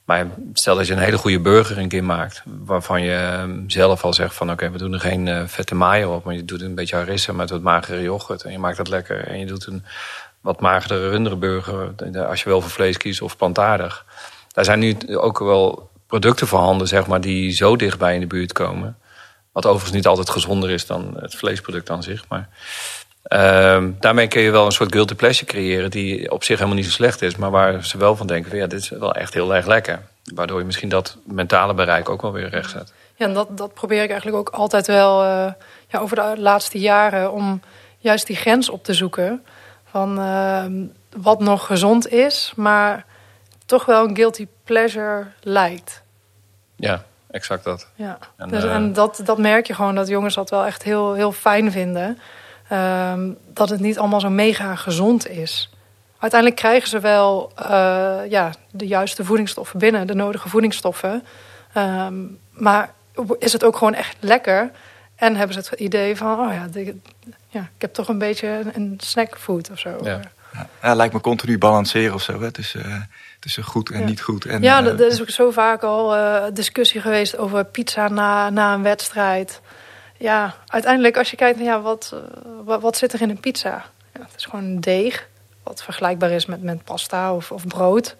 Maar 0.05 0.27
stel 0.53 0.77
dat 0.77 0.87
je 0.87 0.93
een 0.93 0.99
hele 0.99 1.19
goede 1.19 1.41
burger 1.41 1.79
een 1.79 1.89
keer 1.89 2.05
maakt, 2.05 2.43
waarvan 2.45 3.03
je 3.03 3.65
zelf 3.67 4.05
al 4.05 4.15
zegt 4.15 4.35
van 4.35 4.51
oké, 4.51 4.65
okay, 4.65 4.73
we 4.73 4.79
doen 4.79 4.93
er 4.93 5.01
geen 5.01 5.49
vette 5.49 5.75
mayo 5.75 6.15
op, 6.15 6.25
maar 6.25 6.35
je 6.35 6.45
doet 6.45 6.61
een 6.61 6.75
beetje 6.75 6.97
harissa 6.97 7.33
met 7.33 7.51
wat 7.51 7.63
magere 7.63 8.03
yoghurt 8.03 8.43
en 8.43 8.53
je 8.53 8.59
maakt 8.59 8.77
dat 8.77 8.89
lekker 8.89 9.27
en 9.27 9.39
je 9.39 9.47
doet 9.47 9.67
een 9.67 9.85
wat 10.45 10.61
magere 10.61 11.09
runderburger, 11.09 11.95
als 12.29 12.43
je 12.43 12.49
wel 12.49 12.61
voor 12.61 12.71
vlees 12.71 12.97
kiest 12.97 13.23
of 13.23 13.37
plantaardig. 13.37 14.05
Daar 14.53 14.65
zijn 14.65 14.79
nu 14.79 14.97
ook 15.17 15.39
wel 15.39 15.91
producten 16.07 16.47
voorhanden, 16.47 16.87
zeg 16.87 17.07
maar, 17.07 17.21
die 17.21 17.51
zo 17.51 17.77
dichtbij 17.77 18.15
in 18.15 18.21
de 18.21 18.27
buurt 18.27 18.53
komen. 18.53 18.97
Wat 19.53 19.67
overigens 19.67 19.93
niet 19.93 20.07
altijd 20.07 20.31
gezonder 20.31 20.71
is 20.71 20.87
dan 20.87 21.17
het 21.21 21.35
vleesproduct 21.35 21.91
aan 21.91 22.03
zich. 22.03 22.25
Maar 22.29 22.49
uh, 23.29 23.85
daarmee 24.01 24.29
kun 24.29 24.43
je 24.43 24.51
wel 24.51 24.67
een 24.67 24.73
soort 24.73 24.93
guilty 24.93 25.15
pleasure 25.15 25.47
creëren 25.47 25.91
die 25.91 26.31
op 26.31 26.45
zich 26.45 26.57
helemaal 26.57 26.79
niet 26.79 26.87
zo 26.87 26.93
slecht 26.93 27.23
is. 27.23 27.37
Maar 27.37 27.51
waar 27.51 27.85
ze 27.85 27.99
wel 27.99 28.17
van 28.17 28.27
denken 28.27 28.51
van 28.51 28.59
ja, 28.59 28.67
dit 28.67 28.81
is 28.81 28.89
wel 28.89 29.15
echt 29.15 29.35
heel 29.35 29.55
erg 29.55 29.67
lekker. 29.67 30.03
Waardoor 30.35 30.59
je 30.59 30.65
misschien 30.65 30.89
dat 30.89 31.17
mentale 31.27 31.75
bereik 31.75 32.09
ook 32.09 32.23
wel 32.23 32.33
weer 32.33 32.49
recht 32.49 32.71
zet. 32.71 32.93
Ja, 33.15 33.27
en 33.27 33.35
dat, 33.35 33.57
dat 33.57 33.75
probeer 33.75 34.03
ik 34.03 34.11
eigenlijk 34.11 34.39
ook 34.39 34.49
altijd 34.49 34.87
wel 34.87 35.23
uh, 35.23 35.53
ja, 35.89 35.99
over 35.99 36.17
de 36.17 36.35
laatste 36.37 36.79
jaren 36.79 37.33
om 37.33 37.61
juist 37.99 38.27
die 38.27 38.37
grens 38.37 38.69
op 38.69 38.85
te 38.85 38.95
zoeken. 38.95 39.45
Van 39.95 40.19
uh, 40.19 40.65
wat 41.17 41.41
nog 41.41 41.67
gezond 41.67 42.09
is, 42.09 42.53
maar 42.57 43.05
toch 43.67 43.85
wel 43.85 44.05
een 44.05 44.17
guilty 44.17 44.47
pleasure 44.65 45.27
lijkt. 45.41 46.03
Ja, 46.77 47.05
exact 47.31 47.65
dat. 47.65 47.89
Ja. 47.95 48.19
En, 48.37 48.49
dus, 48.49 48.65
uh... 48.65 48.75
en 48.75 48.93
dat, 48.93 49.21
dat 49.25 49.39
merk 49.39 49.67
je 49.67 49.75
gewoon 49.75 49.95
dat 49.95 50.09
jongens 50.09 50.35
dat 50.35 50.51
wel 50.51 50.65
echt 50.65 50.83
heel, 50.83 51.13
heel 51.13 51.33
fijn 51.33 51.73
vinden. 51.73 52.19
Uh, 52.73 53.13
dat 53.53 53.69
het 53.69 53.81
niet 53.81 53.99
allemaal 53.99 54.21
zo 54.21 54.31
mega 54.31 54.75
gezond 54.75 55.29
is. 55.29 55.71
Uiteindelijk 56.19 56.61
krijgen 56.61 56.89
ze 56.89 57.01
wel 57.01 57.53
uh, 57.61 57.67
ja, 58.29 58.51
de 58.71 58.87
juiste 58.87 59.25
voedingsstoffen 59.25 59.79
binnen, 59.79 60.07
de 60.07 60.15
nodige 60.15 60.49
voedingsstoffen. 60.49 61.25
Ehm, 61.73 62.15
maar 62.51 62.95
is 63.39 63.53
het 63.53 63.65
ook 63.65 63.77
gewoon 63.77 63.95
echt 63.95 64.17
lekker? 64.21 64.71
En 65.15 65.37
hebben 65.37 65.55
ze 65.63 65.71
het 65.71 65.81
idee 65.81 66.17
van, 66.17 66.41
oh 66.41 66.53
ja, 66.53 66.67
ja 67.55 67.61
ik 67.61 67.81
heb 67.81 67.93
toch 67.93 68.09
een 68.09 68.19
beetje 68.19 68.63
een 68.73 68.95
snackfood 69.03 69.71
of 69.71 69.79
zo. 69.79 69.99
Ja. 70.03 70.21
Ja, 70.83 70.95
lijkt 70.95 71.15
me 71.15 71.21
continu 71.21 71.59
balanceren 71.59 72.15
of 72.15 72.23
zo, 72.23 72.41
hè? 72.41 72.51
Tussen, 72.51 72.87
uh, 72.87 73.01
tussen 73.41 73.65
goed 73.65 73.91
en 73.91 74.05
niet 74.05 74.21
goed. 74.21 74.45
En, 74.45 74.63
ja, 74.63 74.85
er 74.85 75.07
is 75.07 75.21
ook 75.21 75.31
zo 75.31 75.51
vaak 75.51 75.83
al 75.83 76.17
uh, 76.17 76.45
discussie 76.53 77.01
geweest 77.01 77.37
over 77.37 77.65
pizza 77.65 78.09
na, 78.09 78.51
na 78.51 78.75
een 78.75 78.83
wedstrijd. 78.83 79.61
Ja, 80.19 80.55
uiteindelijk 80.67 81.17
als 81.17 81.31
je 81.31 81.37
kijkt 81.37 81.59
naar 81.59 81.67
ja, 81.67 81.81
wat, 81.81 82.13
uh, 82.15 82.21
wat, 82.65 82.81
wat, 82.81 82.97
zit 82.97 83.13
er 83.13 83.21
in 83.21 83.31
een 83.31 83.41
pizza? 83.41 83.85
Ja, 84.13 84.21
het 84.21 84.35
is 84.37 84.45
gewoon 84.45 84.65
een 84.65 84.81
deeg, 84.81 85.29
wat 85.63 85.83
vergelijkbaar 85.83 86.31
is 86.31 86.47
met, 86.47 86.63
met 86.63 86.85
pasta 86.85 87.35
of, 87.35 87.53
of 87.53 87.67
brood. 87.67 88.17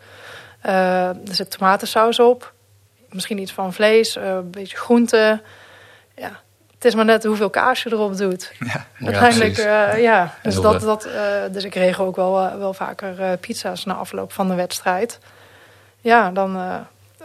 er 0.61 1.15
zit 1.31 1.51
tomatensaus 1.51 2.19
op, 2.19 2.53
misschien 3.09 3.39
iets 3.39 3.53
van 3.53 3.73
vlees, 3.73 4.17
een 4.17 4.51
beetje 4.51 4.77
groente. 4.77 5.43
Ja, 6.17 6.41
het 6.85 6.93
is 6.93 6.99
maar 6.99 7.09
net 7.15 7.25
hoeveel 7.25 7.51
kaas 7.51 7.83
je 7.83 7.93
erop 7.93 8.17
doet. 8.17 8.53
Ja, 8.73 9.07
Uiteindelijk, 9.07 9.57
ja. 9.57 9.95
Uh, 9.95 10.03
ja. 10.03 10.35
Dus, 10.43 10.55
dat, 10.55 10.81
dat, 10.81 11.07
uh, 11.07 11.13
dus 11.51 11.65
ik 11.65 11.75
regel 11.75 12.07
ook 12.07 12.17
wel, 12.17 12.43
uh, 12.43 12.55
wel 12.57 12.75
vaker 12.75 13.37
pizza's 13.39 13.85
na 13.85 13.95
afloop 13.95 14.33
van 14.33 14.49
de 14.49 14.55
wedstrijd. 14.55 15.19
Ja, 16.01 16.31
dan 16.31 16.59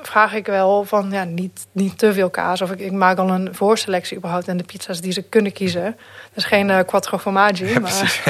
vraag 0.02 0.34
ik 0.34 0.46
wel 0.46 0.84
van 0.84 1.12
ja, 1.12 1.24
niet, 1.24 1.68
niet 1.72 1.98
te 1.98 2.14
veel 2.14 2.30
kaas. 2.30 2.62
Of 2.62 2.72
ik, 2.72 2.80
ik 2.80 2.92
maak 2.92 3.18
al 3.18 3.30
een 3.30 3.56
voorselectie 3.56 4.18
überhaupt 4.18 4.48
in 4.48 4.58
de 4.58 4.64
pizza's 4.64 5.02
die 5.02 5.12
ze 5.12 5.22
kunnen 5.22 5.52
kiezen. 5.52 5.98
Dus 6.34 6.46
geen 6.46 6.86
quattro 6.86 7.18
formaggi. 7.18 7.66
Ja, 7.66 7.80
maar, 7.80 8.22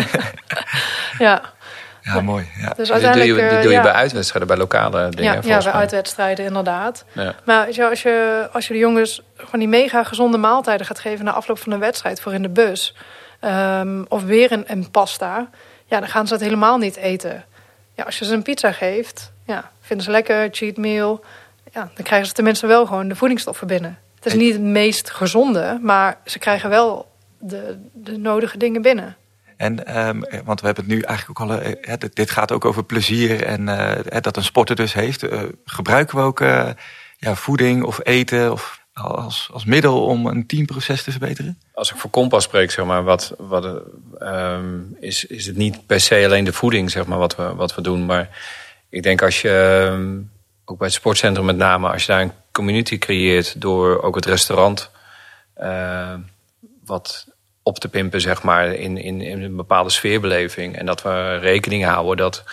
ja. 1.18 1.42
Ja, 2.02 2.22
mooi. 2.22 2.48
Ja. 2.62 2.74
Dus 2.76 2.92
uiteindelijk, 2.92 3.30
doe 3.30 3.44
je, 3.44 3.50
doe 3.50 3.72
je 3.72 3.78
ja. 3.78 3.82
bij 3.82 3.92
uitwedstrijden, 3.92 4.48
bij 4.48 4.58
lokale 4.58 5.10
dingen? 5.10 5.34
Ja, 5.34 5.58
ja 5.58 5.64
bij 5.64 5.72
uitwedstrijden 5.72 6.46
inderdaad. 6.46 7.06
Ja. 7.12 7.36
Maar 7.46 7.66
als 7.66 8.02
je, 8.02 8.50
als 8.52 8.68
je 8.68 8.74
de 8.74 8.80
jongens 8.80 9.22
van 9.38 9.60
die 9.60 9.68
mega 9.68 10.04
gezonde 10.04 10.38
maaltijden 10.38 10.86
gaat 10.86 11.00
geven... 11.00 11.26
na 11.26 11.32
afloop 11.32 11.60
van 11.60 11.72
een 11.72 11.80
wedstrijd 11.80 12.22
voor 12.22 12.34
in 12.34 12.42
de 12.42 12.50
bus... 12.50 12.96
Um, 13.46 14.06
of 14.08 14.24
weer 14.24 14.52
een, 14.52 14.64
een, 14.68 14.92
pasta, 14.92 15.50
ja, 15.86 16.00
dan 16.00 16.10
gaan 16.10 16.28
ze 16.28 16.34
dat 16.34 16.42
helemaal 16.42 16.78
niet 16.78 16.96
eten. 16.96 17.46
Ja, 17.96 18.04
als 18.04 18.20
je 18.20 18.26
ze 18.26 18.34
een 18.34 18.42
pizza 18.42 18.72
geeft, 18.72 19.32
ja, 19.46 19.72
vinden 19.82 20.06
ze 20.06 20.12
lekker, 20.12 20.48
cheat 20.52 20.78
meal... 20.78 21.24
Ja, 21.74 21.90
dan 21.96 22.04
krijgen 22.04 22.28
ze 22.28 22.34
tenminste 22.34 22.68
wel 22.68 22.86
gewoon 22.86 23.08
de 23.08 23.16
voedingsstoffen 23.16 23.68
binnen. 23.68 24.00
Het 24.16 24.26
is 24.26 24.34
niet 24.34 24.54
het 24.54 24.62
meest 24.62 25.10
gezonde, 25.10 25.78
maar 25.82 26.18
ze 26.26 26.40
krijgen 26.40 26.70
wel 26.70 27.12
de, 27.38 27.78
de 27.94 28.18
nodige 28.18 28.58
dingen 28.58 28.82
binnen. 28.82 29.16
En, 29.60 30.00
um, 30.08 30.24
want 30.46 30.60
we 30.60 30.66
hebben 30.66 30.86
het 30.86 30.94
nu 30.94 31.02
eigenlijk 31.02 31.42
ook 31.42 31.50
al. 31.50 31.62
Uh, 31.62 31.94
dit, 32.14 32.32
gaat 32.32 32.52
ook 32.52 32.66
over 32.66 32.84
plezier 32.84 33.44
en 33.44 33.68
uh, 33.68 34.22
dat 34.22 34.38
een 34.38 34.44
sporter 34.44 34.76
dus 34.76 34.94
heeft. 34.94 35.24
Uh, 35.24 35.42
gebruiken 35.66 36.18
we 36.18 36.24
ook 36.24 36.40
ja, 37.18 37.36
voeding 37.36 37.84
of 37.84 38.00
eten 38.04 38.52
of 38.52 38.84
als, 38.94 39.50
als 39.54 39.66
middel 39.66 40.06
om 40.06 40.26
een 40.26 40.48
teamproces 40.48 41.04
te 41.04 41.12
verbeteren? 41.12 41.60
Als 41.74 41.92
ik 41.92 41.98
voor 41.98 42.10
Kompas 42.10 42.44
spreek, 42.44 42.72
zeg 42.72 42.86
maar, 42.86 43.04
wat, 43.04 43.34
wat, 43.38 43.82
um, 44.20 44.96
is, 45.00 45.26
is 45.26 45.46
het 45.46 45.56
niet 45.56 45.86
per 45.86 46.00
se 46.00 46.26
alleen 46.26 46.44
de 46.44 46.54
voeding, 46.54 46.92
zeg 46.92 47.06
maar, 47.06 47.18
wat 47.18 47.36
we, 47.36 47.56
wat 47.56 47.76
we 47.76 47.82
doen. 47.82 48.06
Maar 48.06 48.38
ik 48.90 49.04
denk 49.04 49.22
als 49.22 49.42
je, 49.42 49.88
um, 49.92 50.32
ook 50.66 50.78
bij 50.78 50.88
het 50.88 50.96
sportcentrum 50.96 51.46
met 51.46 51.58
name, 51.58 51.92
als 51.92 52.06
je 52.06 52.12
daar 52.12 52.22
een 52.22 52.34
community 52.52 52.98
creëert 52.98 53.62
door 53.62 54.02
ook 54.02 54.16
het 54.16 54.26
restaurant 54.26 54.90
wat 56.86 57.28
op 57.70 57.80
te 57.80 57.88
pimpen, 57.88 58.22
zeg 58.22 58.44
maar, 58.44 58.74
in, 58.74 58.98
in, 58.98 59.22
een 59.22 59.56
bepaalde 59.56 59.90
sfeerbeleving. 59.90 60.78
En 60.78 60.86
dat 60.86 61.02
we 61.02 61.38
rekening 61.38 61.86
houden 61.86 62.18
dat 62.18 62.44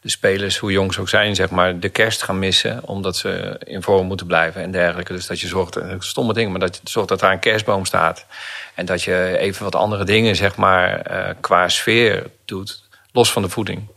de 0.00 0.10
spelers, 0.10 0.58
hoe 0.58 0.72
jong 0.72 0.94
ze 0.94 1.00
ook 1.00 1.08
zijn, 1.08 1.34
zeg 1.34 1.50
maar, 1.50 1.78
de 1.78 1.88
kerst 1.88 2.22
gaan 2.22 2.38
missen. 2.38 2.80
Omdat 2.84 3.16
ze 3.16 3.60
in 3.64 3.82
vorm 3.82 4.06
moeten 4.06 4.26
blijven 4.26 4.62
en 4.62 4.70
dergelijke. 4.70 5.12
Dus 5.12 5.26
dat 5.26 5.40
je 5.40 5.46
zorgt, 5.46 5.78
stomme 5.98 6.32
dingen, 6.32 6.50
maar 6.50 6.60
dat 6.60 6.76
je 6.76 6.90
zorgt 6.90 7.08
dat 7.08 7.20
daar 7.20 7.32
een 7.32 7.38
kerstboom 7.38 7.84
staat. 7.84 8.26
En 8.74 8.86
dat 8.86 9.02
je 9.02 9.36
even 9.38 9.64
wat 9.64 9.74
andere 9.74 10.04
dingen, 10.04 10.36
zeg 10.36 10.56
maar, 10.56 11.10
uh, 11.10 11.34
qua 11.40 11.68
sfeer 11.68 12.30
doet, 12.44 12.82
los 13.12 13.32
van 13.32 13.42
de 13.42 13.48
voeding. 13.48 13.88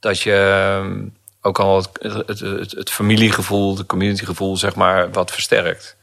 Dat 0.00 0.20
je 0.20 0.80
uh, 0.84 1.06
ook 1.40 1.58
al 1.58 1.76
het, 1.76 2.26
het, 2.26 2.70
het, 2.70 2.90
familiegevoel, 2.90 3.74
de 3.74 3.86
communitygevoel, 3.86 4.56
zeg 4.56 4.74
maar, 4.74 5.10
wat 5.10 5.32
versterkt. 5.32 5.96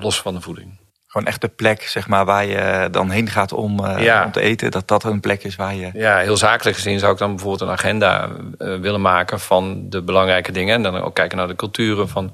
Los 0.00 0.20
van 0.20 0.34
de 0.34 0.40
voeding 0.40 0.80
gewoon 1.12 1.26
echt 1.26 1.40
de 1.40 1.48
plek 1.48 1.82
zeg 1.82 2.08
maar, 2.08 2.24
waar 2.24 2.46
je 2.46 2.88
dan 2.90 3.10
heen 3.10 3.28
gaat 3.28 3.52
om, 3.52 3.84
uh, 3.84 4.02
ja. 4.02 4.24
om 4.24 4.32
te 4.32 4.40
eten. 4.40 4.70
Dat 4.70 4.88
dat 4.88 5.04
een 5.04 5.20
plek 5.20 5.44
is 5.44 5.56
waar 5.56 5.74
je. 5.74 5.90
Ja, 5.92 6.18
heel 6.18 6.36
zakelijk 6.36 6.76
gezien 6.76 6.98
zou 6.98 7.12
ik 7.12 7.18
dan 7.18 7.30
bijvoorbeeld 7.30 7.60
een 7.60 7.76
agenda 7.76 8.28
uh, 8.28 8.80
willen 8.80 9.00
maken 9.00 9.40
van 9.40 9.88
de 9.88 10.02
belangrijke 10.02 10.52
dingen. 10.52 10.74
En 10.74 10.82
dan 10.82 11.02
ook 11.02 11.14
kijken 11.14 11.38
naar 11.38 11.48
de 11.48 11.56
culturen 11.56 12.08
van. 12.08 12.24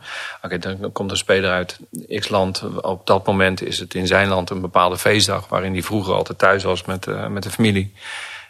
Oké, 0.43 0.55
okay, 0.55 0.59
dan 0.59 0.93
komt 0.93 1.11
een 1.11 1.17
speler 1.17 1.51
uit 1.51 1.79
X 2.19 2.29
land. 2.29 2.63
Op 2.81 3.07
dat 3.07 3.27
moment 3.27 3.63
is 3.63 3.79
het 3.79 3.95
in 3.95 4.07
zijn 4.07 4.29
land 4.29 4.51
een 4.51 4.61
bepaalde 4.61 4.99
feestdag. 4.99 5.49
waarin 5.49 5.73
hij 5.73 5.83
vroeger 5.83 6.15
altijd 6.15 6.39
thuis 6.39 6.63
was 6.63 6.85
met, 6.85 7.07
uh, 7.07 7.27
met 7.27 7.43
de 7.43 7.51
familie. 7.51 7.95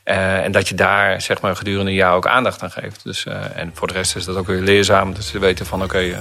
en 0.04 0.52
dat 0.52 0.68
je 0.68 0.74
daar 0.74 1.20
zeg 1.20 1.40
maar, 1.40 1.56
gedurende 1.56 1.90
een 1.90 1.96
jaar 1.96 2.14
ook 2.14 2.26
aandacht 2.26 2.62
aan 2.62 2.70
geeft. 2.70 3.04
Dus, 3.04 3.26
en 3.54 3.70
voor 3.74 3.86
de 3.86 3.92
rest 3.92 4.16
is 4.16 4.24
dat 4.24 4.36
ook 4.36 4.46
weer 4.46 4.60
leerzaam. 4.60 5.14
Dat 5.14 5.24
ze 5.24 5.38
weten 5.38 5.66
van 5.66 5.82
oké, 5.82 6.20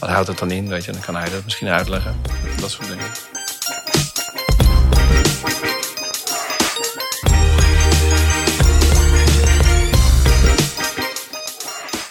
wat 0.00 0.10
houdt 0.10 0.28
het 0.28 0.38
dan 0.38 0.50
in? 0.50 0.68
Weet 0.68 0.84
je, 0.84 0.92
dan 0.92 1.00
kan 1.00 1.16
hij 1.16 1.30
dat 1.30 1.44
misschien 1.44 1.68
uitleggen. 1.68 2.20
Dat 2.60 2.70
soort 2.70 2.88
dingen. 2.88 3.06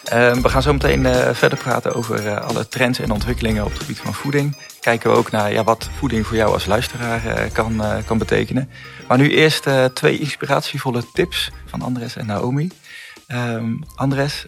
Ehm, 0.04 0.42
we 0.42 0.50
gaan 0.50 0.62
zo 0.62 0.74
meteen 0.74 1.06
uh, 1.06 1.30
verder 1.34 1.58
praten 1.58 1.94
over 1.94 2.26
uh, 2.26 2.42
alle 2.42 2.68
trends 2.68 3.00
en 3.00 3.12
ontwikkelingen 3.12 3.64
op 3.64 3.70
het 3.70 3.80
gebied 3.80 4.00
van 4.00 4.14
voeding. 4.14 4.58
Kijken 4.80 5.12
we 5.12 5.18
ook 5.18 5.32
naar 5.32 5.52
ja, 5.52 5.64
wat 5.64 5.90
voeding 5.98 6.28
voor 6.28 6.36
jou 6.36 6.54
als 6.54 6.66
luisteraar 6.66 7.26
uh, 7.26 7.52
kan, 7.52 7.82
kan 8.06 8.18
betekenen. 8.18 8.70
Maar 9.08 9.18
nu 9.18 9.30
eerst 9.30 9.68
twee 9.94 10.20
inspiratievolle 10.20 11.04
tips 11.14 11.52
van 11.66 11.82
Andres 11.82 12.16
en 12.16 12.26
Naomi. 12.26 12.72
Um, 13.28 13.84
Andres, 13.96 14.46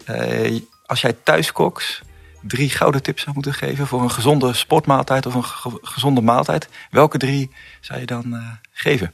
als 0.86 1.00
jij 1.00 1.16
thuis 1.22 1.52
koks 1.52 2.02
drie 2.42 2.70
gouden 2.70 3.02
tips 3.02 3.22
zou 3.22 3.34
moeten 3.34 3.54
geven 3.54 3.86
voor 3.86 4.02
een 4.02 4.10
gezonde 4.10 4.52
sportmaaltijd 4.52 5.26
of 5.26 5.34
een 5.34 5.44
ge 5.44 5.78
gezonde 5.82 6.20
maaltijd, 6.20 6.68
welke 6.90 7.18
drie 7.18 7.50
zou 7.80 8.00
je 8.00 8.06
dan 8.06 8.58
geven? 8.72 9.12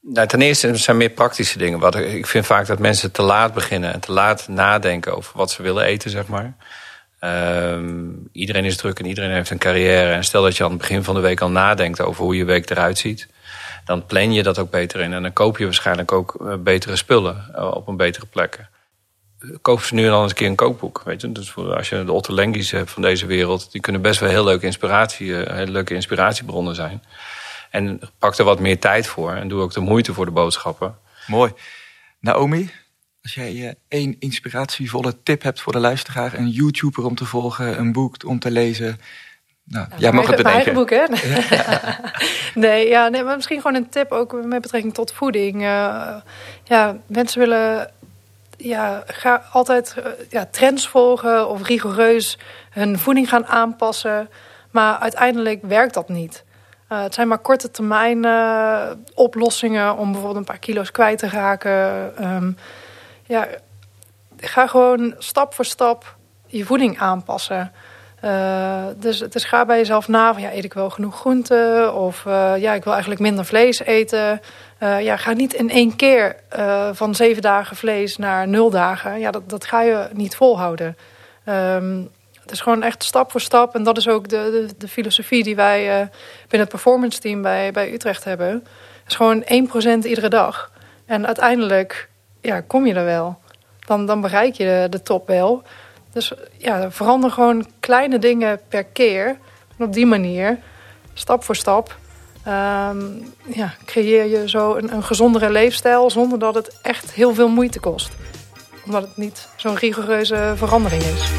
Nou, 0.00 0.26
ten 0.26 0.42
eerste 0.42 0.76
zijn 0.76 0.96
meer 0.96 1.10
praktische 1.10 1.58
dingen. 1.58 1.78
Wat 1.78 1.94
ik 1.94 2.26
vind 2.26 2.46
vaak 2.46 2.66
dat 2.66 2.78
mensen 2.78 3.12
te 3.12 3.22
laat 3.22 3.54
beginnen 3.54 3.92
en 3.92 4.00
te 4.00 4.12
laat 4.12 4.48
nadenken 4.48 5.16
over 5.16 5.36
wat 5.36 5.50
ze 5.50 5.62
willen 5.62 5.84
eten, 5.84 6.10
zeg 6.10 6.26
maar. 6.26 6.56
Um, 7.20 8.28
iedereen 8.32 8.64
is 8.64 8.76
druk 8.76 8.98
en 8.98 9.06
iedereen 9.06 9.30
heeft 9.30 9.50
een 9.50 9.58
carrière. 9.58 10.12
En 10.12 10.24
stel 10.24 10.42
dat 10.42 10.56
je 10.56 10.64
aan 10.64 10.70
het 10.70 10.78
begin 10.78 11.04
van 11.04 11.14
de 11.14 11.20
week 11.20 11.40
al 11.40 11.50
nadenkt 11.50 12.00
over 12.00 12.24
hoe 12.24 12.36
je 12.36 12.44
week 12.44 12.70
eruit 12.70 12.98
ziet, 12.98 13.28
dan 13.84 14.06
plan 14.06 14.32
je 14.32 14.42
dat 14.42 14.58
ook 14.58 14.70
beter 14.70 15.00
in. 15.00 15.12
En 15.12 15.22
dan 15.22 15.32
koop 15.32 15.58
je 15.58 15.64
waarschijnlijk 15.64 16.12
ook 16.12 16.34
eh, 16.40 16.54
betere 16.58 16.96
spullen 16.96 17.54
eh, 17.54 17.70
op 17.70 17.88
een 17.88 17.96
betere 17.96 18.26
plek. 18.26 18.58
Koop 19.62 19.82
ze 19.82 19.94
nu 19.94 20.04
en 20.04 20.10
dan 20.10 20.22
eens 20.22 20.30
een 20.30 20.36
keer 20.36 20.46
een 20.46 20.54
kookboek. 20.54 21.02
Weet 21.04 21.20
je? 21.20 21.32
Dus 21.32 21.56
als 21.56 21.88
je 21.88 22.04
de 22.04 22.12
Otto 22.12 22.34
Lengi's 22.34 22.70
hebt 22.70 22.90
van 22.90 23.02
deze 23.02 23.26
wereld, 23.26 23.72
die 23.72 23.80
kunnen 23.80 24.02
best 24.02 24.20
wel 24.20 24.28
heel 24.28 24.44
leuke, 24.44 24.66
inspiratie, 24.66 25.42
eh, 25.42 25.56
hele 25.56 25.70
leuke 25.70 25.94
inspiratiebronnen 25.94 26.74
zijn. 26.74 27.02
En 27.70 28.00
pak 28.18 28.36
er 28.36 28.44
wat 28.44 28.60
meer 28.60 28.78
tijd 28.78 29.06
voor 29.06 29.32
en 29.32 29.48
doe 29.48 29.60
ook 29.60 29.72
de 29.72 29.80
moeite 29.80 30.14
voor 30.14 30.24
de 30.24 30.30
boodschappen. 30.30 30.98
Mooi. 31.26 31.52
Naomi, 32.20 32.70
als 33.22 33.34
jij 33.34 33.68
eh, 33.68 33.74
één 33.88 34.16
inspiratievolle 34.18 35.22
tip 35.22 35.42
hebt 35.42 35.60
voor 35.60 35.72
de 35.72 35.78
luisteraar, 35.78 36.34
een 36.34 36.48
YouTuber 36.48 37.04
om 37.04 37.14
te 37.14 37.24
volgen, 37.24 37.78
een 37.78 37.92
boek 37.92 38.14
om 38.26 38.38
te 38.38 38.50
lezen. 38.50 39.00
Nou, 39.64 39.88
nou 39.88 40.00
jij 40.00 40.12
mag 40.12 40.26
het 40.26 40.36
bedenken. 40.36 40.64
Mijn 40.64 40.74
boek, 40.74 40.90
hè? 40.90 41.04
nee, 42.60 42.88
ja, 42.88 43.08
nee, 43.08 43.22
maar 43.22 43.34
misschien 43.34 43.60
gewoon 43.60 43.76
een 43.76 43.88
tip 43.88 44.12
ook 44.12 44.44
met 44.44 44.62
betrekking 44.62 44.94
tot 44.94 45.12
voeding. 45.12 45.54
Uh, 45.54 46.16
ja, 46.64 46.96
mensen 47.06 47.40
willen 47.40 47.90
ja, 48.58 49.02
ga 49.06 49.42
altijd 49.52 49.94
uh, 49.98 50.04
ja, 50.28 50.46
trends 50.50 50.88
volgen 50.88 51.48
of 51.48 51.66
rigoureus 51.66 52.38
hun 52.70 52.98
voeding 52.98 53.28
gaan 53.28 53.46
aanpassen. 53.46 54.30
Maar 54.70 54.98
uiteindelijk 54.98 55.62
werkt 55.62 55.94
dat 55.94 56.08
niet. 56.08 56.44
Uh, 56.92 57.02
het 57.02 57.14
zijn 57.14 57.28
maar 57.28 57.38
korte 57.38 57.70
termijn 57.70 58.24
uh, 58.24 58.90
oplossingen 59.14 59.96
om 59.96 60.04
bijvoorbeeld 60.12 60.36
een 60.36 60.44
paar 60.44 60.58
kilo's 60.58 60.90
kwijt 60.90 61.18
te 61.18 61.28
raken. 61.28 62.12
Um, 62.34 62.56
ja, 63.24 63.46
ga 64.36 64.66
gewoon 64.66 65.14
stap 65.18 65.54
voor 65.54 65.64
stap 65.64 66.16
je 66.46 66.64
voeding 66.64 66.98
aanpassen. 66.98 67.72
Uh, 68.24 68.84
dus, 68.96 69.18
dus 69.18 69.44
ga 69.44 69.64
bij 69.64 69.76
jezelf 69.76 70.08
na 70.08 70.32
van 70.32 70.42
ja, 70.42 70.52
eet 70.52 70.64
ik 70.64 70.74
wel 70.74 70.90
genoeg 70.90 71.16
groenten? 71.16 71.94
Of 71.94 72.24
ja, 72.56 72.72
ik 72.72 72.84
wil 72.84 72.92
eigenlijk 72.92 73.20
minder 73.20 73.44
vlees 73.44 73.78
eten. 73.78 74.40
Ja, 74.78 75.16
ga 75.16 75.32
niet 75.32 75.54
in 75.54 75.70
één 75.70 75.96
keer 75.96 76.36
van 76.92 77.14
zeven 77.14 77.42
dagen 77.42 77.76
vlees 77.76 78.16
naar 78.16 78.48
nul 78.48 78.70
dagen. 78.70 79.18
Ja, 79.18 79.30
dat, 79.30 79.48
dat 79.48 79.64
ga 79.64 79.82
je 79.82 80.08
niet 80.12 80.36
volhouden. 80.36 80.96
Um, 81.48 82.10
het 82.48 82.56
is 82.56 82.62
gewoon 82.62 82.82
echt 82.82 83.02
stap 83.02 83.30
voor 83.30 83.40
stap. 83.40 83.74
En 83.74 83.82
dat 83.82 83.96
is 83.96 84.08
ook 84.08 84.28
de, 84.28 84.66
de, 84.68 84.74
de 84.78 84.88
filosofie 84.88 85.42
die 85.42 85.56
wij 85.56 85.84
uh, 85.84 86.06
binnen 86.40 86.60
het 86.60 86.68
performance 86.68 87.20
team 87.20 87.42
bij, 87.42 87.72
bij 87.72 87.92
Utrecht 87.92 88.24
hebben. 88.24 88.48
Het 88.48 88.62
is 89.06 89.16
gewoon 89.16 89.44
1% 90.02 90.06
iedere 90.06 90.28
dag. 90.28 90.72
En 91.06 91.26
uiteindelijk 91.26 92.08
ja, 92.40 92.60
kom 92.60 92.86
je 92.86 92.94
er 92.94 93.04
wel. 93.04 93.38
Dan, 93.86 94.06
dan 94.06 94.20
bereik 94.20 94.54
je 94.54 94.64
de, 94.64 94.86
de 94.90 95.02
top 95.02 95.26
wel. 95.26 95.62
Dus 96.12 96.32
ja, 96.56 96.90
verander 96.90 97.30
gewoon 97.30 97.66
kleine 97.80 98.18
dingen 98.18 98.60
per 98.68 98.84
keer. 98.84 99.26
En 99.78 99.84
op 99.84 99.92
die 99.92 100.06
manier, 100.06 100.58
stap 101.14 101.44
voor 101.44 101.56
stap, 101.56 101.96
um, 102.48 103.32
ja, 103.46 103.74
creëer 103.84 104.24
je 104.24 104.48
zo 104.48 104.74
een, 104.74 104.92
een 104.92 105.04
gezondere 105.04 105.50
leefstijl 105.50 106.10
zonder 106.10 106.38
dat 106.38 106.54
het 106.54 106.78
echt 106.82 107.12
heel 107.12 107.34
veel 107.34 107.48
moeite 107.48 107.80
kost. 107.80 108.10
Omdat 108.84 109.02
het 109.02 109.16
niet 109.16 109.48
zo'n 109.56 109.76
rigoureuze 109.76 110.52
verandering 110.56 111.02
is. 111.02 111.30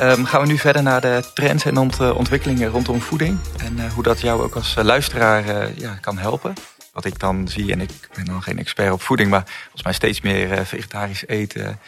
Um, 0.00 0.24
gaan 0.24 0.40
we 0.40 0.46
nu 0.46 0.58
verder 0.58 0.82
naar 0.82 1.00
de 1.00 1.22
trends 1.34 1.64
en 1.64 1.76
ont 1.76 2.12
ontwikkelingen 2.12 2.70
rondom 2.70 3.00
voeding. 3.00 3.38
En 3.64 3.78
uh, 3.78 3.92
hoe 3.92 4.02
dat 4.02 4.20
jou 4.20 4.42
ook 4.42 4.54
als 4.54 4.76
uh, 4.78 4.84
luisteraar 4.84 5.70
ja, 5.78 5.94
kan 6.00 6.18
helpen. 6.18 6.52
Wat 6.92 7.04
ik 7.04 7.18
dan 7.18 7.48
zie, 7.48 7.72
en 7.72 7.80
ik 7.80 7.90
ben 8.14 8.24
dan 8.24 8.42
geen 8.42 8.58
expert 8.58 8.92
op 8.92 9.02
voeding, 9.02 9.30
maar 9.30 9.44
volgens 9.62 9.82
mij 9.82 9.92
steeds 9.92 10.20
meer 10.20 10.66
vegetarisch 10.66 11.26
eten. 11.26 11.78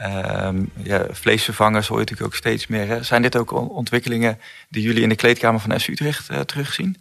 Um, 0.00 0.70
ja, 0.82 1.06
vleesvervangers 1.10 1.86
hoor 1.86 1.98
je 1.98 2.04
natuurlijk 2.04 2.32
ook 2.32 2.38
steeds 2.38 2.66
meer. 2.66 2.86
Hè. 2.86 3.02
Zijn 3.02 3.22
dit 3.22 3.36
ook 3.36 3.52
ontwikkelingen 3.52 4.40
die 4.68 4.82
jullie 4.82 5.02
in 5.02 5.08
de 5.08 5.14
kleedkamer 5.14 5.60
van 5.60 5.80
SU 5.80 5.92
Utrecht 5.92 6.28
terugzien? 6.46 6.96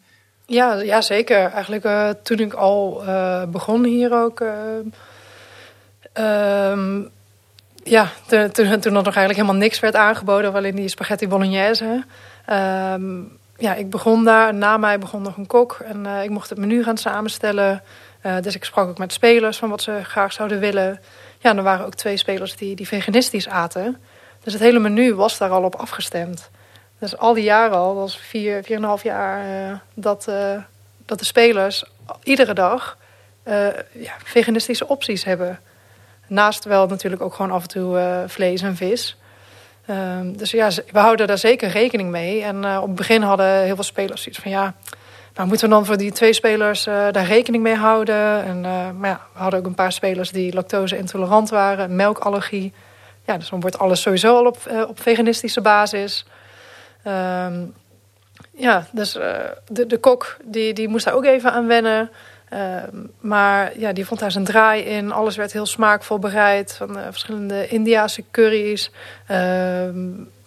Ja, 0.45 0.73
ja, 0.73 1.01
zeker. 1.01 1.51
Eigenlijk 1.51 2.15
toen 2.23 2.39
ik 2.39 2.53
al 2.53 3.03
begon 3.47 3.83
hier 3.83 4.13
ook... 4.13 4.43
Um, 6.13 7.09
ja, 7.83 8.09
toen, 8.27 8.51
toen, 8.51 8.65
er 8.65 8.91
nog 8.91 9.03
eigenlijk 9.03 9.35
helemaal 9.35 9.55
niks 9.55 9.79
werd 9.79 9.95
aangeboden, 9.95 10.65
in 10.65 10.75
die 10.75 10.87
spaghetti 10.87 11.27
bolognese. 11.27 12.03
Ehm, 12.45 13.21
ja, 13.57 13.73
ik 13.73 13.89
begon 13.89 14.23
daar. 14.23 14.53
Na 14.53 14.77
mij 14.77 14.99
begon 14.99 15.21
nog 15.21 15.37
een 15.37 15.47
kok. 15.47 15.79
En 15.85 16.05
ik 16.05 16.29
mocht 16.29 16.49
het 16.49 16.59
menu 16.59 16.83
gaan 16.83 16.97
samenstellen. 16.97 17.83
Dus 18.41 18.55
ik 18.55 18.63
sprak 18.63 18.87
ook 18.87 18.97
met 18.97 19.13
spelers 19.13 19.57
van 19.57 19.69
wat 19.69 19.81
ze 19.81 19.99
graag 20.03 20.33
zouden 20.33 20.59
willen. 20.59 20.99
Ja, 21.43 21.55
er 21.55 21.63
waren 21.63 21.85
ook 21.85 21.95
twee 21.95 22.17
spelers 22.17 22.55
die, 22.55 22.75
die 22.75 22.87
veganistisch 22.87 23.47
aten. 23.47 23.97
Dus 24.43 24.53
het 24.53 24.61
hele 24.61 24.79
menu 24.79 25.15
was 25.15 25.37
daar 25.37 25.49
al 25.49 25.63
op 25.63 25.75
afgestemd. 25.75 26.49
Dus 26.99 27.17
al 27.17 27.33
die 27.33 27.43
jaren 27.43 27.77
al, 27.77 27.87
dat 27.87 28.03
was 28.03 28.17
vier, 28.17 28.63
vier 28.63 28.75
en 28.75 28.81
een 28.81 28.87
half 28.87 29.03
jaar... 29.03 29.69
Uh, 29.71 29.77
dat, 29.93 30.31
dat 31.05 31.19
de 31.19 31.25
spelers 31.25 31.83
iedere 32.23 32.53
dag 32.53 32.97
ja, 33.91 34.13
veganistische 34.23 34.87
opties 34.87 35.23
hebben... 35.23 35.59
Naast 36.27 36.63
wel 36.63 36.87
natuurlijk 36.87 37.21
ook 37.21 37.33
gewoon 37.33 37.51
af 37.51 37.61
en 37.61 37.67
toe 37.67 38.23
vlees 38.27 38.61
en 38.61 38.75
vis. 38.75 39.17
Um, 39.89 40.37
dus 40.37 40.51
ja, 40.51 40.69
we 40.91 40.99
houden 40.99 41.27
daar 41.27 41.37
zeker 41.37 41.69
rekening 41.69 42.09
mee. 42.09 42.43
En 42.43 42.77
op 42.77 42.87
het 42.87 42.95
begin 42.95 43.21
hadden 43.21 43.61
heel 43.63 43.75
veel 43.75 43.83
spelers 43.83 44.27
iets 44.27 44.39
van 44.39 44.51
ja... 44.51 44.73
Nou, 45.35 45.47
moeten 45.47 45.69
we 45.69 45.73
dan 45.73 45.85
voor 45.85 45.97
die 45.97 46.11
twee 46.11 46.33
spelers 46.33 46.87
uh, 46.87 46.93
daar 47.11 47.25
rekening 47.25 47.63
mee 47.63 47.75
houden? 47.75 48.43
En, 48.43 48.61
maar 48.97 49.09
ja, 49.09 49.21
we 49.33 49.39
hadden 49.39 49.59
ook 49.59 49.65
een 49.65 49.75
paar 49.75 49.91
spelers 49.91 50.31
die 50.31 50.53
lactose-intolerant 50.53 51.49
waren, 51.49 51.95
melkallergie. 51.95 52.73
Ja, 53.25 53.37
dus 53.37 53.49
dan 53.49 53.59
wordt 53.59 53.79
alles 53.79 54.01
sowieso 54.01 54.35
al 54.35 54.45
op, 54.45 54.57
op 54.87 55.01
veganistische 55.01 55.61
basis. 55.61 56.25
Um, 57.07 57.73
ja, 58.51 58.87
dus 58.91 59.11
de, 59.67 59.85
de 59.87 59.97
kok 59.97 60.37
die, 60.43 60.73
die 60.73 60.87
moest 60.87 61.05
daar 61.05 61.13
ook 61.13 61.25
even 61.25 61.51
aan 61.51 61.67
wennen. 61.67 62.09
Ehm, 62.49 62.97
maar 63.19 63.79
ja, 63.79 63.93
die 63.93 64.05
vond 64.05 64.19
daar 64.19 64.31
zijn 64.31 64.43
draai 64.43 64.81
in. 64.83 65.11
Alles 65.11 65.35
werd 65.35 65.53
heel 65.53 65.65
smaakvol 65.65 66.19
bereid. 66.19 66.73
Van 66.73 66.97
verschillende 67.09 67.67
Indiase 67.67 68.23
curry's. 68.31 68.91
Ehm, 69.27 69.97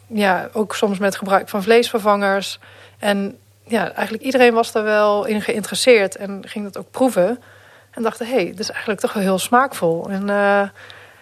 ja, 0.06 0.48
ook 0.52 0.74
soms 0.74 0.98
met 0.98 1.16
gebruik 1.16 1.48
van 1.48 1.62
vleesvervangers. 1.62 2.58
En 2.98 3.38
ja, 3.66 3.92
eigenlijk 3.92 4.24
iedereen 4.24 4.54
was 4.54 4.72
daar 4.72 4.84
wel 4.84 5.24
in 5.24 5.42
geïnteresseerd. 5.42 6.16
En 6.16 6.42
ging 6.46 6.64
dat 6.64 6.78
ook 6.78 6.90
proeven. 6.90 7.42
En 7.90 8.02
dachten, 8.02 8.26
hé, 8.26 8.34
hey, 8.34 8.44
dit 8.44 8.58
is 8.58 8.70
eigenlijk 8.70 9.00
toch 9.00 9.12
wel 9.12 9.22
heel 9.22 9.38
smaakvol. 9.38 10.10
En 10.10 10.22
uh, 10.22 10.62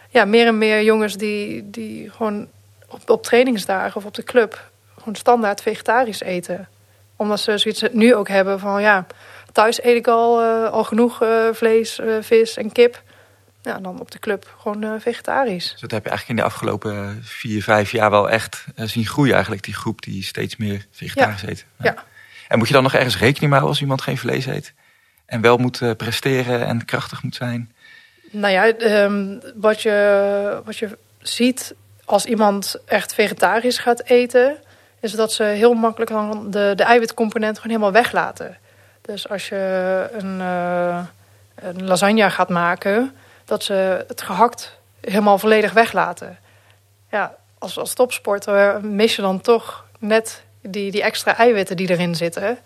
ja, 0.09 0.25
meer 0.25 0.47
en 0.47 0.59
meer 0.59 0.83
jongens 0.83 1.17
die, 1.17 1.71
die 1.71 2.11
gewoon 2.11 2.49
op, 2.89 3.11
op 3.11 3.23
trainingsdagen 3.23 3.97
of 3.97 4.05
op 4.05 4.15
de 4.15 4.25
club... 4.25 4.71
gewoon 4.99 5.15
standaard 5.15 5.63
vegetarisch 5.63 6.21
eten. 6.21 6.69
Omdat 7.17 7.41
ze 7.41 7.59
zoiets 7.59 7.85
nu 7.93 8.15
ook 8.15 8.29
hebben 8.29 8.61
van, 8.61 8.83
ja 8.83 9.07
Thuis 9.53 9.83
eet 9.83 9.97
ik 9.97 10.07
al, 10.07 10.43
uh, 10.43 10.71
al 10.71 10.85
genoeg 10.85 11.23
uh, 11.23 11.49
vlees, 11.53 12.01
vis 12.21 12.57
en 12.57 12.73
kip. 12.73 13.03
Ja, 13.63 13.79
dan 13.79 14.01
op 14.01 14.11
de 14.11 14.19
club 14.19 14.55
gewoon 14.61 15.01
vegetarisch. 15.01 15.71
Dus 15.71 15.81
dat 15.81 15.91
heb 15.91 16.05
je 16.05 16.11
eigenlijk 16.11 16.39
in 16.39 16.45
de 16.45 16.53
afgelopen 16.53 17.21
vier, 17.23 17.63
vijf 17.63 17.91
jaar 17.91 18.11
wel 18.11 18.31
echt 18.31 18.65
zien 18.75 19.07
groeien 19.07 19.33
eigenlijk. 19.33 19.63
Die 19.63 19.75
groep 19.75 20.03
die 20.03 20.23
steeds 20.23 20.57
meer 20.57 20.87
vegetarisch 20.91 21.41
ja. 21.41 21.49
eet. 21.49 21.67
Ja. 21.79 22.05
En 22.49 22.59
moet 22.59 22.67
je 22.67 22.75
dan 22.75 22.83
nog 22.83 22.95
ergens 22.95 23.19
rekening 23.19 23.41
mee 23.41 23.51
houden 23.51 23.71
als 23.71 23.81
iemand 23.81 24.03
geen 24.03 24.19
vlees 24.19 24.47
eet? 24.47 24.73
En 25.27 25.41
wel 25.41 25.57
moet 25.57 25.97
presteren 25.97 26.67
en 26.67 26.85
krachtig 26.85 27.23
moet 27.23 27.35
zijn? 27.35 27.73
Nou 28.31 28.53
ja, 28.53 28.67
um, 29.05 29.41
wat, 29.55 29.83
je, 29.83 30.63
wat 30.65 30.77
je 30.77 30.99
ziet 31.19 31.75
als 32.05 32.25
iemand 32.25 32.77
echt 32.85 33.15
vegetarisch 33.15 33.79
gaat 33.79 34.03
eten 34.05 34.57
is 35.01 35.13
dat 35.13 35.33
ze 35.33 35.43
heel 35.43 35.75
makkelijk 35.75 36.11
dan 36.11 36.51
de, 36.51 36.73
de 36.77 36.83
eiwitcomponent 36.83 37.57
gewoon 37.57 37.73
helemaal 37.77 38.03
weglaten. 38.03 38.57
Dus 39.01 39.29
als 39.29 39.49
je 39.49 40.07
een, 40.13 40.39
uh, 40.39 41.05
een 41.55 41.85
lasagne 41.87 42.31
gaat 42.31 42.49
maken, 42.49 43.15
dat 43.45 43.65
ze 43.65 44.05
het 44.09 44.23
gehakt 44.23 44.79
helemaal 45.01 45.39
volledig 45.39 45.73
weglaten. 45.73 46.39
Ja, 47.11 47.35
als, 47.59 47.79
als 47.79 47.95
topsporter 47.95 48.85
mis 48.85 49.17
je 49.17 49.23
dan 49.23 49.41
toch 49.41 49.85
net 49.99 50.44
die, 50.69 50.91
die 50.91 51.03
extra 51.03 51.37
eiwitten 51.37 51.77
die 51.77 51.91
erin 51.91 52.15
zitten. 52.15 52.59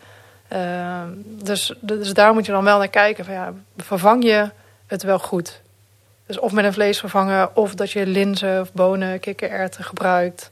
Uh, 0.53 1.03
dus, 1.25 1.75
dus 1.81 2.13
daar 2.13 2.33
moet 2.33 2.47
je 2.47 2.53
dan 2.53 2.65
wel 2.65 2.79
naar 2.79 2.89
kijken. 2.89 3.25
Van 3.25 3.35
ja, 3.35 3.53
vervang 3.77 4.25
je 4.25 4.51
het 4.87 5.03
wel 5.03 5.19
goed? 5.19 5.61
Dus 6.27 6.39
of 6.39 6.53
met 6.53 6.65
een 6.65 6.73
vleesvervanger, 6.73 7.51
of 7.55 7.75
dat 7.75 7.91
je 7.91 8.07
linzen 8.07 8.61
of 8.61 8.73
bonen, 8.73 9.21
kikkererwten 9.21 9.85
gebruikt. 9.85 10.51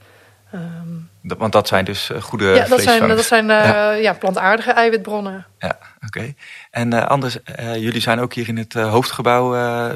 Um, 0.54 1.08
want 1.20 1.52
dat 1.52 1.68
zijn 1.68 1.84
dus 1.84 2.10
uh, 2.10 2.22
goede 2.22 2.44
Ja, 2.44 2.66
dat 2.66 2.80
zijn, 2.80 3.08
dat 3.08 3.24
zijn 3.24 3.44
uh, 3.44 3.48
ja. 3.48 3.90
ja. 3.90 4.12
plantaardige 4.12 4.70
eiwitbronnen. 4.70 5.46
Ja, 5.58 5.78
oké. 5.94 6.06
Okay. 6.06 6.34
En 6.70 6.94
uh, 6.94 7.06
Anders, 7.06 7.38
jullie 7.76 8.00
zijn 8.00 8.20
ook 8.20 8.34
hier 8.34 8.48
in 8.48 8.56
het 8.56 8.72
hoofdgebouw. 8.72 9.50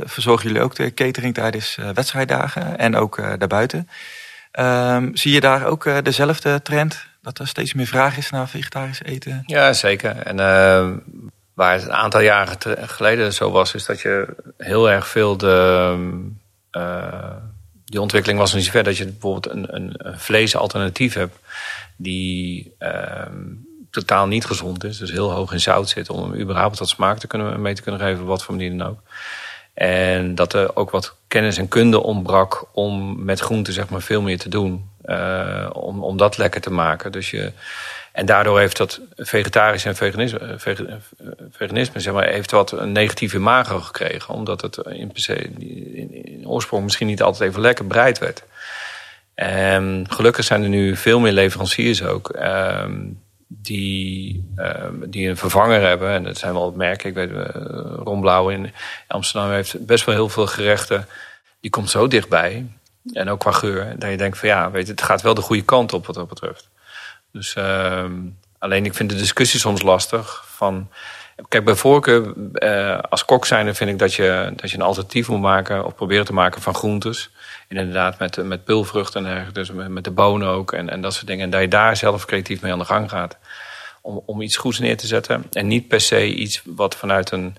verzorgen 0.07 0.47
jullie 0.47 0.63
ook 0.63 0.75
de 0.75 0.95
catering 0.95 1.35
tijdens 1.35 1.79
wedstrijddagen 1.95 2.79
en 2.79 2.97
ook 2.97 3.39
daarbuiten. 3.39 3.89
Um, 4.61 5.17
zie 5.17 5.33
je 5.33 5.41
daar 5.41 5.67
ook 5.67 6.05
dezelfde 6.05 6.63
trend? 6.63 7.09
Dat 7.23 7.39
er 7.39 7.49
steeds 7.49 7.75
meer 7.75 7.87
vraag 7.87 8.17
is 8.17 8.31
naar 8.31 8.49
vegetarisch 8.49 9.03
eten? 9.03 9.43
Ja, 9.47 9.73
zeker. 9.73 10.17
En 10.17 10.41
ehm, 10.41 10.97
waar 11.55 11.73
het 11.73 11.83
een 11.83 11.93
aantal 11.93 12.21
jaren 12.21 12.57
geleden 12.89 13.33
zo 13.33 13.51
was, 13.51 13.75
is 13.75 13.85
dat 13.85 14.01
je 14.01 14.37
heel 14.59 14.91
erg 14.91 15.09
veel 15.09 15.37
de. 15.37 15.97
Uh, 16.73 17.37
die 17.85 18.01
ontwikkeling 18.01 18.41
was 18.41 18.55
niet 18.55 18.65
zo 18.65 18.71
ver 18.71 18.85
dat 18.85 18.97
je 18.97 19.07
bijvoorbeeld 19.07 19.55
een, 19.55 19.75
een, 19.75 19.95
een 19.97 20.21
vleesalternatief 20.21 21.15
hebt 21.15 21.39
die 21.97 22.75
uh, 22.79 23.23
totaal 23.91 24.27
niet 24.27 24.45
gezond 24.45 24.85
is, 24.85 24.99
dus 24.99 25.11
heel 25.11 25.33
hoog 25.33 25.53
in 25.53 25.61
zout 25.61 25.89
zit, 25.89 26.11
om 26.11 26.31
hem 26.31 26.41
überhaupt 26.41 26.79
wat 26.79 26.89
smaak 26.89 27.19
te 27.19 27.27
kunnen, 27.27 27.63
mee 27.63 27.75
te 27.75 27.83
kunnen 27.83 28.01
geven, 28.01 28.25
wat 28.25 28.43
voor 28.43 28.55
manier 28.55 28.79
dan 28.79 28.89
ook. 28.89 29.01
En 29.75 30.35
dat 30.35 30.53
er 30.53 30.77
ook 30.77 30.91
wat 30.91 31.15
kennis 31.29 31.57
en 31.57 31.69
kunde 31.69 32.03
ontbrak 32.03 32.65
om 32.73 33.25
met 33.25 33.41
groenten 33.41 33.73
zeg 33.73 33.89
maar 33.89 34.03
veel 34.03 34.23
meer 34.23 34.39
te 34.39 34.49
doen. 34.49 34.90
Uh, 35.05 35.71
om, 35.73 36.05
om 36.05 36.17
dat 36.17 36.39
lekker 36.39 36.61
te 36.61 36.71
maken. 36.71 37.13
Dus 37.13 37.31
je, 37.31 37.53
en 38.13 38.27
daardoor 38.27 38.59
heeft 38.59 38.77
dat 38.77 39.01
vegetarisch 39.17 39.85
en 39.85 39.97
veganisme, 39.97 40.39
eh, 40.39 40.79
eh, 40.79 40.97
veganisme 41.51 42.01
zeg 42.01 42.13
maar, 42.13 42.27
heeft 42.27 42.51
wat 42.51 42.73
een 42.73 42.93
negatieve 42.93 43.37
imago 43.37 43.81
gekregen. 43.81 44.35
Omdat 44.35 44.61
het 44.61 44.77
in, 44.77 45.13
in, 45.15 46.25
in 46.25 46.49
oorsprong 46.49 46.85
misschien 46.85 47.07
niet 47.07 47.23
altijd 47.23 47.51
even 47.51 47.63
lekker 47.63 47.87
bereid 47.87 48.19
werd. 48.19 48.43
En 49.35 50.07
gelukkig 50.09 50.45
zijn 50.45 50.63
er 50.63 50.69
nu 50.69 50.97
veel 50.97 51.21
meer 51.21 51.33
leveranciers 51.33 52.05
ook. 52.05 52.37
Um, 52.43 53.21
die, 53.47 54.45
um, 54.57 55.11
die 55.11 55.29
een 55.29 55.37
vervanger 55.37 55.81
hebben. 55.81 56.11
En 56.11 56.23
dat 56.23 56.39
zijn 56.39 56.53
wel 56.53 56.73
merken. 56.73 57.09
Ik 57.09 57.15
weet, 57.15 57.31
Ron 58.05 58.21
Blauw 58.21 58.49
in 58.49 58.73
Amsterdam 59.07 59.51
heeft 59.51 59.87
best 59.87 60.05
wel 60.05 60.15
heel 60.15 60.29
veel 60.29 60.47
gerechten. 60.47 61.07
Die 61.61 61.71
komt 61.71 61.91
zo 61.91 62.09
dichtbij. 62.09 62.67
En 63.13 63.29
ook 63.29 63.41
qua 63.41 63.53
geur. 63.53 63.99
Dat 63.99 64.11
je 64.11 64.17
denkt 64.17 64.39
van 64.39 64.49
ja, 64.49 64.71
weet 64.71 64.87
je, 64.87 64.93
het 64.93 65.03
gaat 65.03 65.23
wel 65.23 65.35
de 65.35 65.41
goede 65.41 65.63
kant 65.63 65.93
op 65.93 66.07
wat 66.07 66.15
dat 66.15 66.29
betreft. 66.29 66.69
Dus 67.33 67.55
uh, 67.55 68.05
alleen 68.59 68.85
ik 68.85 68.95
vind 68.95 69.11
de 69.11 69.17
discussie 69.17 69.61
soms 69.61 69.83
lastig. 69.83 70.45
Van, 70.47 70.91
kijk, 71.49 71.65
bij 71.65 71.75
voorkeur 71.75 72.35
uh, 72.55 72.99
als 72.99 73.25
kok 73.25 73.47
zijnde 73.47 73.75
vind 73.75 73.91
ik 73.91 73.99
dat 73.99 74.15
je, 74.15 74.53
dat 74.57 74.71
je 74.71 74.77
een 74.77 74.83
alternatief 74.83 75.29
moet 75.29 75.41
maken. 75.41 75.85
Of 75.85 75.95
proberen 75.95 76.25
te 76.25 76.33
maken 76.33 76.63
van 76.63 76.75
groentes. 76.75 77.31
En 77.69 77.77
inderdaad 77.77 78.19
met, 78.19 78.37
met 78.37 78.65
pulvruchten 78.65 79.27
en 79.27 79.49
dus 79.53 79.71
met, 79.71 79.89
met 79.89 80.05
de 80.05 80.11
bonen 80.11 80.49
ook. 80.49 80.73
En, 80.73 80.91
en 80.91 81.01
dat 81.01 81.15
soort 81.15 81.27
dingen. 81.27 81.45
En 81.45 81.51
dat 81.51 81.61
je 81.61 81.69
daar 81.69 81.97
zelf 81.97 82.25
creatief 82.25 82.61
mee 82.61 82.73
aan 82.73 82.79
de 82.79 82.85
gang 82.85 83.11
gaat. 83.11 83.39
Om, 84.03 84.23
om 84.27 84.41
iets 84.41 84.57
goeds 84.57 84.79
neer 84.79 84.97
te 84.97 85.07
zetten. 85.07 85.47
En 85.53 85.67
niet 85.67 85.89
per 85.89 86.01
se 86.01 86.35
iets 86.35 86.63
wat 86.65 86.95
vanuit 86.95 87.31
een 87.31 87.57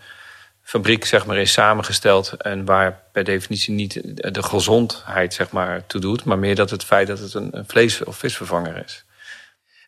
fabriek 0.72 1.06
zeg 1.06 1.26
maar, 1.26 1.38
is 1.38 1.52
samengesteld 1.52 2.32
en 2.32 2.66
waar 2.66 3.00
per 3.12 3.24
definitie 3.24 3.74
niet 3.74 4.02
de 4.34 4.44
gezondheid 4.44 5.34
zeg 5.34 5.52
maar, 5.52 5.86
toe 5.86 6.02
doet, 6.02 6.24
maar 6.24 6.40
meer 6.40 6.56
dat 6.56 6.70
het 6.70 6.84
feit 6.84 7.08
dat 7.08 7.20
het 7.20 7.34
een, 7.34 7.64
vlees- 7.68 8.04
of 8.04 8.18
visvervanger 8.18 8.84
is. 8.86 9.06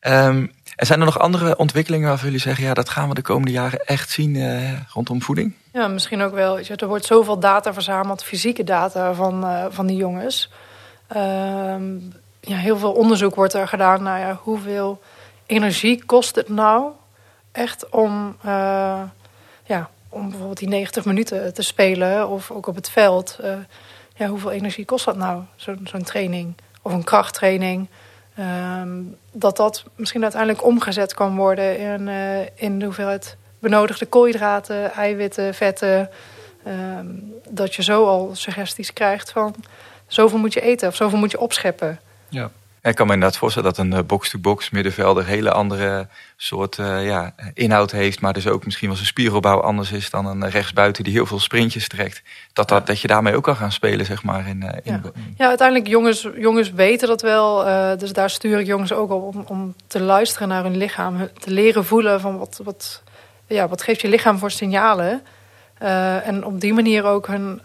Um, 0.01 0.51
en 0.75 0.85
zijn 0.85 0.99
er 0.99 1.05
nog 1.05 1.19
andere 1.19 1.57
ontwikkelingen 1.57 2.07
waarvan 2.07 2.25
jullie 2.25 2.41
zeggen, 2.41 2.63
ja, 2.63 2.73
dat 2.73 2.89
gaan 2.89 3.09
we 3.09 3.15
de 3.15 3.21
komende 3.21 3.51
jaren 3.51 3.85
echt 3.85 4.09
zien 4.09 4.35
uh, 4.35 4.79
rondom 4.93 5.21
voeding? 5.21 5.53
Ja, 5.73 5.87
misschien 5.87 6.21
ook 6.21 6.33
wel. 6.33 6.59
Er 6.59 6.87
wordt 6.87 7.05
zoveel 7.05 7.39
data 7.39 7.73
verzameld, 7.73 8.23
fysieke 8.23 8.63
data 8.63 9.13
van, 9.13 9.43
uh, 9.43 9.65
van 9.69 9.87
die 9.87 9.97
jongens. 9.97 10.51
Um, 11.15 12.13
ja, 12.39 12.57
heel 12.57 12.77
veel 12.77 12.93
onderzoek 12.93 13.35
wordt 13.35 13.53
er 13.53 13.67
gedaan 13.67 14.03
naar 14.03 14.19
ja, 14.19 14.39
hoeveel 14.41 15.01
energie 15.45 16.03
kost 16.05 16.35
het 16.35 16.49
nou 16.49 16.91
echt 17.51 17.89
om 17.89 18.37
uh, 18.45 19.01
ja, 19.22 19.22
om 20.13 20.29
bijvoorbeeld 20.29 20.57
die 20.57 20.67
90 20.67 21.05
minuten 21.05 21.53
te 21.53 21.61
spelen 21.61 22.29
of 22.29 22.51
ook 22.51 22.67
op 22.67 22.75
het 22.75 22.89
veld. 22.89 23.37
Uh, 23.43 23.55
ja, 24.15 24.27
hoeveel 24.27 24.51
energie 24.51 24.85
kost 24.85 25.05
dat 25.05 25.17
nou, 25.17 25.43
zo'n 25.83 26.03
training 26.03 26.55
of 26.81 26.93
een 26.93 27.03
krachttraining? 27.03 27.87
Um, 28.39 29.17
dat 29.31 29.57
dat 29.57 29.83
misschien 29.95 30.21
uiteindelijk 30.21 30.63
omgezet 30.63 31.13
kan 31.13 31.35
worden 31.35 31.77
in, 31.77 32.07
uh, 32.07 32.39
in 32.55 32.79
de 32.79 32.85
hoeveelheid 32.85 33.37
benodigde 33.59 34.05
koolhydraten, 34.05 34.91
eiwitten, 34.91 35.53
vetten. 35.53 36.09
Um, 36.67 37.33
dat 37.49 37.75
je 37.75 37.83
zo 37.83 38.05
al 38.05 38.29
suggesties 38.33 38.93
krijgt 38.93 39.31
van 39.31 39.55
zoveel 40.07 40.37
moet 40.37 40.53
je 40.53 40.61
eten 40.61 40.87
of 40.87 40.95
zoveel 40.95 41.17
moet 41.17 41.31
je 41.31 41.39
opscheppen. 41.39 41.99
Ja. 42.29 42.51
Ik 42.83 42.95
kan 42.95 43.07
me 43.07 43.13
inderdaad 43.13 43.37
voorstellen 43.37 43.73
dat 43.73 43.85
een 43.85 43.93
eh, 43.93 44.03
box-to-box 44.05 44.69
middenvelder 44.69 45.25
hele 45.25 45.51
andere 45.51 46.07
soort 46.35 46.77
uh, 46.77 47.05
ja, 47.05 47.35
inhoud 47.53 47.91
heeft. 47.91 48.21
Maar 48.21 48.33
dus 48.33 48.47
ook 48.47 48.65
misschien 48.65 48.87
wel 48.87 48.95
zijn 48.95 49.07
spieropbouw 49.07 49.61
anders 49.61 49.91
is 49.91 50.09
dan 50.09 50.25
een 50.25 50.49
rechtsbuiten 50.49 51.03
die 51.03 51.13
heel 51.13 51.25
veel 51.25 51.39
sprintjes 51.39 51.87
trekt. 51.87 52.21
Dat, 52.53 52.67
dat, 52.67 52.87
dat 52.87 52.99
je 52.99 53.07
daarmee 53.07 53.35
ook 53.35 53.43
kan 53.43 53.55
gaan 53.55 53.71
spelen, 53.71 54.05
zeg 54.05 54.23
maar. 54.23 54.47
In, 54.47 54.61
uh, 54.63 54.69
in 54.69 54.81
ja. 54.83 55.01
ja, 55.37 55.47
uiteindelijk 55.47 55.89
jongens, 55.89 56.27
jongens 56.35 56.71
weten 56.71 57.07
dat 57.07 57.21
wel. 57.21 57.67
Uh, 57.67 57.91
dus 57.97 58.13
daar 58.13 58.29
stuur 58.29 58.59
ik 58.59 58.65
jongens 58.65 58.93
ook 58.93 59.11
op 59.11 59.35
om, 59.35 59.43
om 59.47 59.75
te 59.87 60.01
luisteren 60.01 60.47
naar 60.47 60.63
hun 60.63 60.77
lichaam. 60.77 61.29
Te 61.39 61.51
leren 61.51 61.85
voelen 61.85 62.21
van 62.21 62.37
wat, 62.37 62.61
wat, 62.63 63.03
ja, 63.47 63.67
wat 63.67 63.81
geeft 63.81 64.01
je 64.01 64.09
lichaam 64.09 64.37
voor 64.37 64.51
signalen. 64.51 65.21
en 66.23 66.45
op 66.45 66.61
die 66.61 66.73
manier 66.73 67.03
ook 67.03 67.27
hun, 67.27 67.61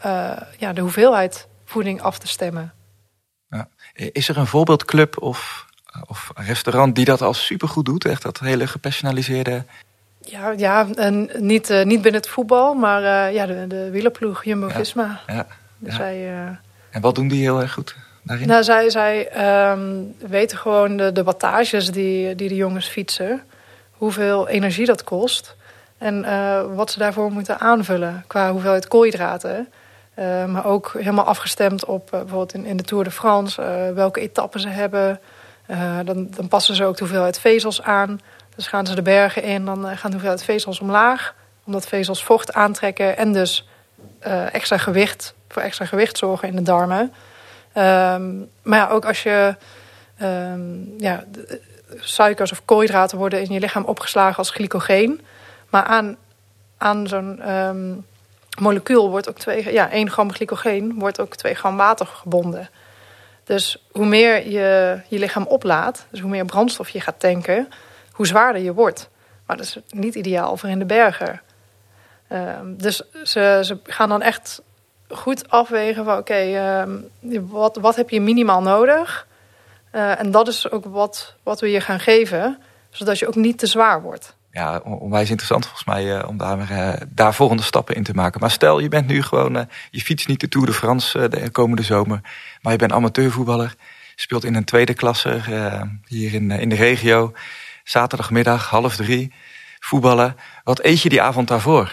ja, 0.58 0.72
de 0.72 0.80
hoeveelheid 0.80 1.48
voeding 1.64 2.02
af 2.02 2.18
te 2.18 2.28
stemmen. 2.28 2.72
Is 3.98 4.28
er 4.28 4.36
een 4.36 4.46
voorbeeldclub 4.46 5.22
of, 5.22 5.66
of 6.06 6.30
restaurant 6.34 6.94
die 6.94 7.04
dat 7.04 7.22
al 7.22 7.34
supergoed 7.34 7.84
doet? 7.84 8.04
Echt 8.04 8.22
dat 8.22 8.38
hele 8.38 8.66
gepersonaliseerde... 8.66 9.64
Ja, 10.20 10.50
ja 10.50 10.86
en 10.94 11.30
niet, 11.38 11.70
uh, 11.70 11.84
niet 11.84 12.02
binnen 12.02 12.20
het 12.20 12.30
voetbal, 12.30 12.74
maar 12.74 13.02
uh, 13.02 13.34
ja, 13.34 13.46
de, 13.46 13.66
de 13.66 13.90
wielerploeg 13.90 14.44
Jumbo-Visma. 14.44 15.20
Ja, 15.26 15.34
ja, 15.34 15.46
dus 15.78 15.94
zij, 15.94 16.30
uh, 16.30 16.48
en 16.90 17.00
wat 17.00 17.14
doen 17.14 17.28
die 17.28 17.40
heel 17.40 17.60
erg 17.60 17.72
goed 17.72 17.96
daarin? 18.22 18.46
Nou, 18.46 18.62
zij, 18.62 18.90
zij 18.90 19.28
um, 19.70 20.14
weten 20.18 20.58
gewoon 20.58 20.96
de, 20.96 21.12
de 21.12 21.22
wattages 21.22 21.90
die, 21.90 22.34
die 22.34 22.48
de 22.48 22.54
jongens 22.54 22.86
fietsen. 22.86 23.42
Hoeveel 23.90 24.48
energie 24.48 24.86
dat 24.86 25.04
kost. 25.04 25.56
En 25.98 26.24
wat 26.74 26.90
ze 26.90 26.98
daarvoor 26.98 27.32
moeten 27.32 27.60
aanvullen 27.60 28.24
qua 28.26 28.52
hoeveelheid 28.52 28.88
koolhydraten. 28.88 29.68
Uh, 30.18 30.44
maar 30.44 30.64
ook 30.64 30.92
helemaal 30.92 31.24
afgestemd 31.24 31.84
op 31.84 32.04
uh, 32.04 32.10
bijvoorbeeld 32.10 32.54
in, 32.54 32.64
in, 32.64 32.76
de 32.76 32.82
Tour 32.82 33.04
de 33.04 33.10
France, 33.10 33.62
uh, 33.62 33.94
welke 33.94 34.20
etappen 34.20 34.60
ze 34.60 34.68
hebben. 34.68 35.20
dan, 36.04 36.28
dan, 36.30 36.48
passen 36.48 36.74
ze 36.74 36.84
ook 36.84 36.96
de 36.96 37.04
hoeveelheid 37.04 37.38
vezels 37.38 37.82
aan. 37.82 38.20
Dus 38.56 38.66
gaan 38.66 38.86
ze 38.86 38.94
de 38.94 39.02
bergen 39.02 39.42
in, 39.42 39.64
dan 39.64 39.84
gaan 39.84 40.10
de 40.10 40.16
hoeveelheid 40.16 40.44
vezels 40.44 40.80
omlaag. 40.80 41.34
Omdat 41.64 41.86
vezels 41.86 42.24
vocht 42.24 42.52
aantrekken 42.52 43.16
en 43.16 43.32
dus 43.32 43.68
extra 44.52 44.78
gewicht, 44.78 45.34
voor 45.48 45.62
extra 45.62 45.84
gewicht 45.84 46.18
zorgen 46.18 46.48
in 46.48 46.56
de 46.56 46.62
darmen. 46.62 47.12
Um, 47.74 48.50
maar 48.62 48.78
ja, 48.78 48.88
ook 48.88 49.04
als 49.04 49.22
je 49.22 49.56
um, 50.22 50.94
ja, 50.98 51.24
suikers 51.98 52.52
of 52.52 52.64
koolhydraten 52.64 53.18
worden 53.18 53.42
in 53.42 53.52
je 53.52 53.60
lichaam 53.60 53.84
opgeslagen 53.84 54.36
als 54.36 54.50
glycogeen. 54.50 55.20
Maar 55.68 55.84
aan, 55.84 56.16
aan 56.78 57.06
zo'n... 57.06 57.40
Molecuul 58.60 59.10
wordt 59.10 59.28
ook 59.28 59.38
twee, 59.38 59.72
ja, 59.72 59.90
1 59.90 60.10
gram 60.10 60.32
glycogeen 60.32 60.98
wordt 60.98 61.20
ook 61.20 61.36
2 61.36 61.54
gram 61.54 61.76
water 61.76 62.06
gebonden. 62.06 62.70
Dus 63.44 63.86
hoe 63.92 64.06
meer 64.06 64.48
je 64.48 65.00
je 65.08 65.18
lichaam 65.18 65.46
oplaadt, 65.46 66.06
dus 66.10 66.20
hoe 66.20 66.30
meer 66.30 66.44
brandstof 66.44 66.88
je 66.88 67.00
gaat 67.00 67.20
tanken, 67.20 67.68
hoe 68.12 68.26
zwaarder 68.26 68.62
je 68.62 68.74
wordt. 68.74 69.08
Maar 69.46 69.56
dat 69.56 69.66
is 69.66 69.78
niet 69.88 70.14
ideaal 70.14 70.56
voor 70.56 70.68
in 70.68 70.78
de 70.78 70.84
bergen. 70.84 71.40
Uh, 72.32 72.58
dus 72.64 73.02
ze, 73.24 73.60
ze 73.64 73.78
gaan 73.84 74.08
dan 74.08 74.22
echt 74.22 74.62
goed 75.08 75.50
afwegen 75.50 76.04
van 76.04 76.18
oké, 76.18 76.44
uh, 77.20 77.40
wat, 77.40 77.76
wat 77.76 77.96
heb 77.96 78.10
je 78.10 78.20
minimaal 78.20 78.62
nodig? 78.62 79.26
Uh, 79.92 80.20
en 80.20 80.30
dat 80.30 80.48
is 80.48 80.70
ook 80.70 80.84
wat, 80.84 81.34
wat 81.42 81.60
we 81.60 81.70
je 81.70 81.80
gaan 81.80 82.00
geven, 82.00 82.58
zodat 82.90 83.18
je 83.18 83.26
ook 83.26 83.34
niet 83.34 83.58
te 83.58 83.66
zwaar 83.66 84.02
wordt 84.02 84.36
ja, 84.58 84.80
onwijs 84.84 85.28
interessant 85.30 85.64
volgens 85.64 85.84
mij 85.84 86.18
uh, 86.18 86.28
om 86.28 86.36
daar, 86.36 86.70
uh, 86.70 86.92
daar 87.08 87.34
volgende 87.34 87.62
stappen 87.62 87.94
in 87.94 88.02
te 88.02 88.14
maken. 88.14 88.40
Maar 88.40 88.50
stel, 88.50 88.78
je 88.78 88.88
bent 88.88 89.06
nu 89.06 89.22
gewoon, 89.22 89.56
uh, 89.56 89.62
je 89.90 90.00
fietst 90.00 90.28
niet 90.28 90.40
de 90.40 90.48
Tour 90.48 90.66
de 90.66 90.72
France 90.72 91.28
de 91.28 91.50
komende 91.50 91.82
zomer, 91.82 92.20
maar 92.62 92.72
je 92.72 92.78
bent 92.78 92.92
amateurvoetballer. 92.92 93.74
speelt 94.14 94.44
in 94.44 94.54
een 94.54 94.64
tweede 94.64 94.94
klasse 94.94 95.40
hier 96.06 96.34
in, 96.34 96.50
in 96.50 96.68
de 96.68 96.74
regio. 96.74 97.32
Zaterdagmiddag, 97.84 98.70
half 98.70 98.96
drie, 98.96 99.32
voetballen. 99.80 100.36
Wat 100.64 100.84
eet 100.84 101.02
je 101.02 101.08
die 101.08 101.22
avond 101.22 101.48
daarvoor? 101.48 101.92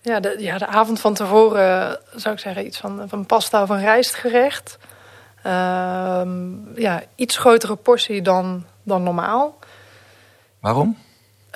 Ja, 0.00 0.20
de, 0.20 0.36
ja, 0.38 0.58
de 0.58 0.66
avond 0.66 1.00
van 1.00 1.14
tevoren 1.14 1.98
zou 2.14 2.34
ik 2.34 2.40
zeggen 2.40 2.66
iets 2.66 2.78
van, 2.78 3.04
van 3.08 3.26
pasta 3.26 3.62
of 3.62 3.68
een 3.68 3.80
rijstgerecht. 3.80 4.78
Ehm, 5.42 6.80
ja, 6.80 7.02
iets 7.14 7.36
grotere 7.36 7.76
portie 7.76 8.22
dan, 8.22 8.64
dan 8.82 9.02
normaal. 9.02 9.58
Waarom? 10.60 10.96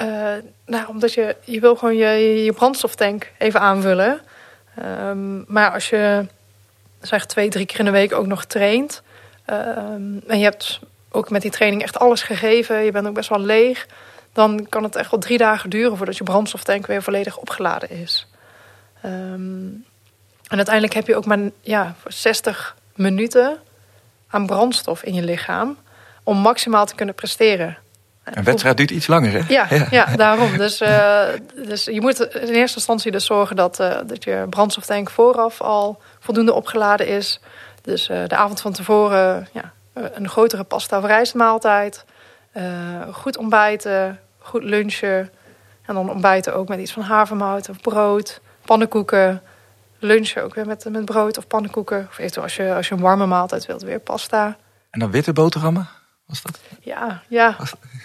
Uh, 0.02 0.34
nou, 0.66 0.86
omdat 0.88 1.12
je, 1.12 1.36
je 1.44 1.60
wil 1.60 1.76
gewoon 1.76 1.96
je, 1.96 2.44
je 2.44 2.52
brandstoftank 2.52 3.32
even 3.38 3.60
aanvullen. 3.60 4.20
Um, 5.08 5.44
maar 5.48 5.72
als 5.72 5.88
je 5.88 6.26
zeg 7.00 7.26
twee, 7.26 7.48
drie 7.48 7.66
keer 7.66 7.78
in 7.78 7.84
de 7.84 7.90
week 7.90 8.12
ook 8.12 8.26
nog 8.26 8.44
traint... 8.44 9.02
Um, 9.50 10.22
en 10.26 10.38
je 10.38 10.44
hebt 10.44 10.80
ook 11.10 11.30
met 11.30 11.42
die 11.42 11.50
training 11.50 11.82
echt 11.82 11.98
alles 11.98 12.22
gegeven... 12.22 12.84
je 12.84 12.90
bent 12.90 13.06
ook 13.06 13.14
best 13.14 13.28
wel 13.28 13.40
leeg... 13.40 13.86
dan 14.32 14.66
kan 14.68 14.82
het 14.82 14.96
echt 14.96 15.10
wel 15.10 15.20
drie 15.20 15.38
dagen 15.38 15.70
duren... 15.70 15.96
voordat 15.96 16.16
je 16.16 16.24
brandstoftank 16.24 16.86
weer 16.86 17.02
volledig 17.02 17.36
opgeladen 17.36 17.90
is. 17.90 18.26
Um, 19.04 19.84
en 20.48 20.56
uiteindelijk 20.56 20.94
heb 20.94 21.06
je 21.06 21.16
ook 21.16 21.26
maar 21.26 21.38
ja, 21.60 21.94
60 22.06 22.76
minuten 22.94 23.58
aan 24.28 24.46
brandstof 24.46 25.02
in 25.02 25.14
je 25.14 25.22
lichaam... 25.22 25.76
om 26.22 26.38
maximaal 26.38 26.86
te 26.86 26.94
kunnen 26.94 27.14
presteren. 27.14 27.78
Een 28.24 28.44
wedstrijd 28.44 28.76
duurt 28.76 28.90
iets 28.90 29.06
langer, 29.06 29.32
hè? 29.32 29.38
Ja, 29.48 29.66
ja. 29.90 30.16
daarom. 30.16 30.56
Dus, 30.56 30.80
uh, 30.80 31.22
dus 31.66 31.84
je 31.84 32.00
moet 32.00 32.20
in 32.20 32.54
eerste 32.54 32.76
instantie 32.76 33.12
dus 33.12 33.24
zorgen 33.24 33.56
dat, 33.56 33.80
uh, 33.80 33.96
dat 34.06 34.24
je 34.24 34.46
brandstoftank 34.50 35.10
vooraf 35.10 35.60
al 35.60 36.00
voldoende 36.20 36.52
opgeladen 36.52 37.06
is. 37.06 37.40
Dus 37.82 38.08
uh, 38.08 38.22
de 38.26 38.36
avond 38.36 38.60
van 38.60 38.72
tevoren 38.72 39.48
ja, 39.52 39.72
een 39.92 40.28
grotere 40.28 40.64
pasta 40.64 40.98
of 40.98 41.04
rijstmaaltijd. 41.04 42.04
goed 43.12 43.36
ontbijten, 43.36 44.20
goed 44.38 44.62
lunchen. 44.62 45.30
En 45.86 45.94
dan 45.94 46.10
ontbijten 46.10 46.54
ook 46.54 46.68
met 46.68 46.78
iets 46.78 46.92
van 46.92 47.02
havermout 47.02 47.68
of 47.68 47.80
brood, 47.80 48.40
pannenkoeken. 48.64 49.42
Lunchen 49.98 50.42
ook 50.42 50.54
weer 50.54 50.66
met, 50.66 50.86
met 50.90 51.04
brood 51.04 51.38
of 51.38 51.46
pannenkoeken. 51.46 52.06
Of 52.10 52.18
eventueel 52.18 52.44
als 52.44 52.56
je, 52.56 52.74
als 52.74 52.88
je 52.88 52.94
een 52.94 53.00
warme 53.00 53.26
maaltijd 53.26 53.66
wilt, 53.66 53.82
weer 53.82 54.00
pasta. 54.00 54.56
En 54.90 55.00
dan 55.00 55.10
witte 55.10 55.32
boterhammen? 55.32 55.88
Was 56.26 56.42
dat? 56.42 56.60
Ja, 56.80 57.22
ja. 57.28 57.56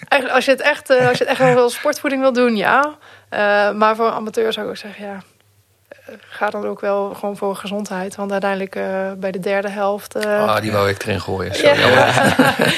Eigenlijk, 0.08 0.32
als 0.32 0.46
je 0.46 0.52
het 0.52 0.62
echt, 0.62 0.90
als 0.90 1.18
je 1.18 1.24
het 1.24 1.40
echt 1.40 1.40
wel 1.40 1.70
sportvoeding 1.80 2.22
wil 2.22 2.34
doen, 2.34 2.56
ja. 2.56 2.98
Uh, 3.30 3.72
maar 3.72 3.96
voor 3.96 4.08
een 4.08 4.14
amateur 4.14 4.54
zou 4.54 4.66
ik 4.66 4.72
ook 4.72 4.78
zeggen, 4.78 5.06
ja. 5.06 5.24
Ga 6.30 6.50
dan 6.50 6.66
ook 6.66 6.82
wel 6.82 7.14
gewoon 7.14 7.38
voor 7.38 7.56
gezondheid. 7.56 8.16
Want 8.16 8.32
uiteindelijk 8.32 8.80
bij 9.18 9.32
de 9.32 9.40
derde 9.40 9.70
helft... 9.70 10.26
Ah, 10.26 10.62
die 10.62 10.72
wou 10.72 10.90
ik 10.90 11.04
erin 11.04 11.22
gooien. 11.22 11.56
Sorry. 11.56 11.80
Ja, 11.80 12.14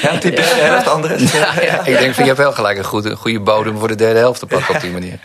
ja 0.02 0.16
die 0.16 0.30
derde 0.30 0.60
helft, 0.60 0.88
Andres. 0.88 1.32
Ja, 1.32 1.52
ja, 1.60 1.84
ik 1.84 1.98
denk 1.98 2.14
van, 2.14 2.24
je 2.24 2.30
hebt 2.30 2.42
wel 2.42 2.52
gelijk 2.52 2.78
een 2.78 2.84
goede, 2.84 3.16
goede 3.16 3.40
bodem 3.40 3.78
voor 3.78 3.88
de 3.88 3.94
derde 3.94 4.18
helft 4.18 4.38
te 4.38 4.46
pakken 4.46 4.74
op 4.74 4.80
die 4.80 4.90
manier. 4.90 5.18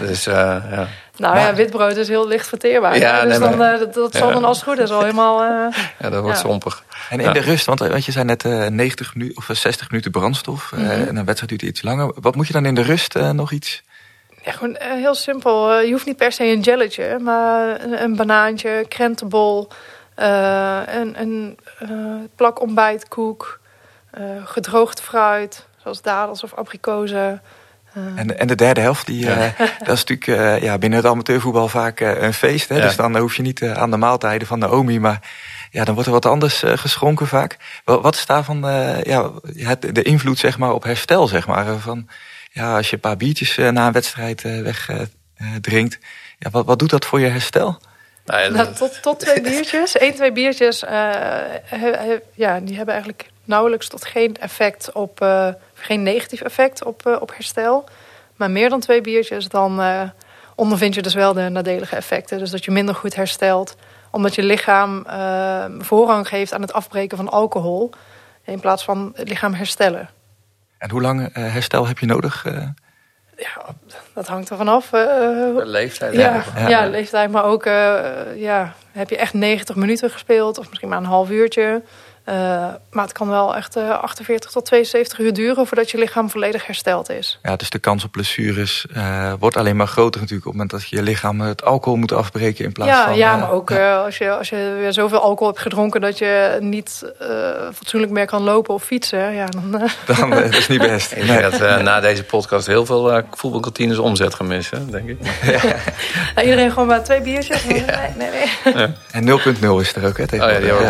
Dus, 0.00 0.24
ja. 0.24 0.88
Nou 1.16 1.34
maar, 1.34 1.42
ja, 1.42 1.54
witbrood 1.54 1.96
is 1.96 2.08
heel 2.08 2.28
licht 2.28 2.48
verteerbaar. 2.48 2.98
Ja, 2.98 3.20
dus 3.20 3.30
nee, 3.30 3.48
dan, 3.48 3.58
maar, 3.58 3.78
dat, 3.78 3.94
dat 3.94 4.14
zal 4.14 4.32
dan 4.32 4.44
als 4.44 4.56
het 4.56 4.68
goed 4.68 4.78
is 4.78 4.90
al 4.90 5.00
helemaal... 5.00 5.42
ja, 5.98 6.10
dat 6.10 6.22
wordt 6.22 6.38
zompig. 6.38 6.84
En 7.10 7.20
in 7.20 7.32
de 7.32 7.40
rust, 7.40 7.66
want, 7.66 7.78
want 7.78 8.04
je 8.04 8.12
zei 8.12 8.24
net 8.24 8.44
uh, 8.44 8.66
90 8.66 9.14
minuten 9.14 9.36
of 9.36 9.48
60 9.52 9.90
minuten 9.90 10.10
brandstof. 10.10 10.72
Mm 10.72 10.78
-hmm. 10.78 10.86
uh, 10.86 11.08
en 11.08 11.16
een 11.16 11.24
wedstrijd 11.24 11.48
duurt 11.48 11.62
iets 11.62 11.82
langer. 11.82 12.12
Wat 12.20 12.34
moet 12.34 12.46
je 12.46 12.52
dan 12.52 12.66
in 12.66 12.74
de 12.74 12.82
rust 12.82 13.16
uh, 13.16 13.30
nog 13.30 13.52
iets? 13.52 13.82
Ja, 14.44 14.52
gewoon 14.52 14.76
heel 14.78 15.14
simpel. 15.14 15.80
je 15.80 15.92
hoeft 15.92 16.06
niet 16.06 16.16
per 16.16 16.32
se 16.32 16.44
een 16.44 16.60
jelletje, 16.60 17.18
maar 17.18 17.80
een, 17.80 18.02
een 18.02 18.16
banaantje, 18.16 18.84
krentenbol, 18.88 19.68
een, 20.14 21.20
een 21.20 21.58
plak 22.36 22.60
ontbijtkoek, 22.60 23.60
gedroogd 24.44 25.00
fruit, 25.00 25.66
zoals 25.82 26.02
dadels 26.02 26.42
of 26.42 26.54
abrikozen. 26.54 27.42
En, 28.14 28.38
en 28.38 28.46
de 28.46 28.54
derde 28.54 28.80
helft, 28.80 29.06
die, 29.06 29.24
ja. 29.24 29.36
uh, 29.36 29.58
dat 29.86 29.96
is 29.96 30.04
natuurlijk 30.04 30.26
uh, 30.26 30.62
ja, 30.62 30.78
binnen 30.78 30.98
het 30.98 31.08
amateurvoetbal 31.08 31.68
vaak 31.68 32.00
uh, 32.00 32.22
een 32.22 32.34
feest. 32.34 32.68
Hè? 32.68 32.76
Ja. 32.76 32.82
Dus 32.82 32.96
dan 32.96 33.16
hoef 33.16 33.36
je 33.36 33.42
niet 33.42 33.62
aan 33.62 33.90
de 33.90 33.96
maaltijden 33.96 34.46
van 34.46 34.58
Naomi, 34.58 35.00
maar 35.00 35.30
ja, 35.70 35.84
dan 35.84 35.94
wordt 35.94 36.08
er 36.08 36.14
wat 36.14 36.26
anders 36.26 36.62
geschonken 36.66 37.26
vaak. 37.26 37.56
Wat 37.84 38.14
is 38.14 38.26
daarvan 38.26 38.58
ja, 39.02 39.30
de 39.92 40.02
invloed 40.02 40.38
zeg 40.38 40.58
maar, 40.58 40.72
op 40.72 40.82
herstel? 40.82 41.26
Zeg 41.26 41.46
maar, 41.46 41.78
van, 41.78 42.08
ja, 42.52 42.76
als 42.76 42.88
je 42.88 42.94
een 42.94 43.00
paar 43.00 43.16
biertjes 43.16 43.56
na 43.56 43.86
een 43.86 43.92
wedstrijd 43.92 44.42
wegdrinkt, 44.42 45.98
ja, 46.38 46.50
wat, 46.50 46.66
wat 46.66 46.78
doet 46.78 46.90
dat 46.90 47.04
voor 47.04 47.20
je 47.20 47.26
herstel? 47.26 47.78
Nou, 48.24 48.52
nou, 48.52 48.74
tot, 48.74 49.02
tot 49.02 49.20
twee 49.20 49.40
biertjes. 49.50 50.00
Eén, 50.00 50.14
twee 50.14 50.32
biertjes, 50.32 50.80
he, 50.80 52.18
ja, 52.34 52.60
die 52.60 52.76
hebben 52.76 52.94
eigenlijk 52.94 53.30
nauwelijks 53.44 53.88
tot 53.88 54.04
geen 54.04 54.36
effect 54.36 54.92
op 54.92 55.20
geen 55.82 56.02
negatief 56.02 56.40
effect 56.40 56.84
op, 56.84 57.06
uh, 57.06 57.16
op 57.20 57.34
herstel. 57.34 57.84
Maar 58.36 58.50
meer 58.50 58.68
dan 58.68 58.80
twee 58.80 59.00
biertjes, 59.00 59.48
dan 59.48 59.80
uh, 59.80 60.02
ondervind 60.54 60.94
je 60.94 61.02
dus 61.02 61.14
wel 61.14 61.32
de 61.32 61.48
nadelige 61.48 61.96
effecten. 61.96 62.38
Dus 62.38 62.50
dat 62.50 62.64
je 62.64 62.70
minder 62.70 62.94
goed 62.94 63.14
herstelt. 63.14 63.76
Omdat 64.10 64.34
je 64.34 64.42
lichaam 64.42 65.04
uh, 65.06 65.64
voorrang 65.78 66.28
geeft 66.28 66.52
aan 66.52 66.60
het 66.60 66.72
afbreken 66.72 67.16
van 67.16 67.28
alcohol. 67.28 67.90
In 68.44 68.60
plaats 68.60 68.84
van 68.84 69.12
het 69.14 69.28
lichaam 69.28 69.54
herstellen. 69.54 70.08
En 70.82 70.90
hoe 70.90 71.00
lang 71.00 71.28
herstel 71.32 71.86
heb 71.86 71.98
je 71.98 72.06
nodig? 72.06 72.44
Ja, 73.36 73.74
dat 74.14 74.26
hangt 74.26 74.50
er 74.50 74.56
vanaf. 74.56 74.88
de 74.90 75.62
leeftijd. 75.64 76.14
Ja, 76.14 76.44
ja, 76.56 76.68
ja, 76.68 76.86
leeftijd. 76.86 77.30
Maar 77.30 77.44
ook 77.44 77.64
ja, 78.34 78.74
heb 78.92 79.10
je 79.10 79.16
echt 79.16 79.34
90 79.34 79.76
minuten 79.76 80.10
gespeeld. 80.10 80.58
Of 80.58 80.68
misschien 80.68 80.88
maar 80.88 80.98
een 80.98 81.04
half 81.04 81.30
uurtje. 81.30 81.82
Uh, 82.28 82.34
maar 82.90 83.04
het 83.04 83.12
kan 83.12 83.28
wel 83.28 83.56
echt 83.56 83.76
uh, 83.76 84.00
48 84.00 84.50
tot 84.50 84.64
72 84.64 85.18
uur 85.18 85.32
duren 85.32 85.66
voordat 85.66 85.90
je 85.90 85.98
lichaam 85.98 86.30
volledig 86.30 86.66
hersteld 86.66 87.10
is. 87.10 87.38
Ja, 87.42 87.56
dus 87.56 87.70
de 87.70 87.78
kans 87.78 88.04
op 88.04 88.10
blessures 88.10 88.86
uh, 88.96 89.32
wordt 89.38 89.56
alleen 89.56 89.76
maar 89.76 89.86
groter 89.86 90.20
natuurlijk 90.20 90.46
op 90.46 90.52
het 90.52 90.62
moment 90.62 90.70
dat 90.70 90.90
je 90.90 91.02
lichaam 91.02 91.40
het 91.40 91.64
alcohol 91.64 91.98
moet 91.98 92.12
afbreken 92.12 92.64
in 92.64 92.72
plaats 92.72 92.90
ja, 92.90 93.04
van... 93.04 93.16
Ja, 93.16 93.36
maar 93.36 93.50
ook 93.50 93.70
ja. 93.70 94.02
als, 94.04 94.18
je, 94.18 94.30
als 94.30 94.48
je 94.48 94.76
weer 94.78 94.92
zoveel 94.92 95.18
alcohol 95.18 95.46
hebt 95.46 95.62
gedronken 95.62 96.00
dat 96.00 96.18
je 96.18 96.56
niet 96.60 97.12
fatsoenlijk 97.74 98.12
meer 98.12 98.26
kan 98.26 98.42
lopen 98.42 98.74
of 98.74 98.82
fietsen, 98.82 99.32
ja, 99.32 99.46
dan... 99.46 99.70
dan 100.18 100.30
dat 100.30 100.54
is 100.54 100.68
niet 100.68 100.80
best. 100.80 101.12
Ik 101.16 101.26
denk 101.26 101.58
dat 101.58 101.82
na 101.82 102.00
deze 102.00 102.24
podcast 102.24 102.66
heel 102.66 102.86
veel 102.86 103.22
voetbalkantines 103.30 103.98
omzet 103.98 104.34
gaan 104.34 104.46
missen, 104.46 104.90
denk 104.90 105.08
ik. 105.08 105.18
Ja. 105.42 105.60
nou, 106.34 106.46
iedereen 106.46 106.70
gewoon 106.72 106.88
maar 106.88 107.04
twee 107.04 107.20
biertjes? 107.20 107.64
Nee, 107.64 107.84
nee, 108.16 108.30
nee. 108.74 108.86
En 109.10 109.26
0.0 109.28 109.80
is 109.80 109.94
er 109.94 110.06
ook, 110.06 110.16
hè? 110.16 110.24
Oh 110.24 110.50
ja, 110.52 110.60
die 110.60 110.72
ook 110.72 110.80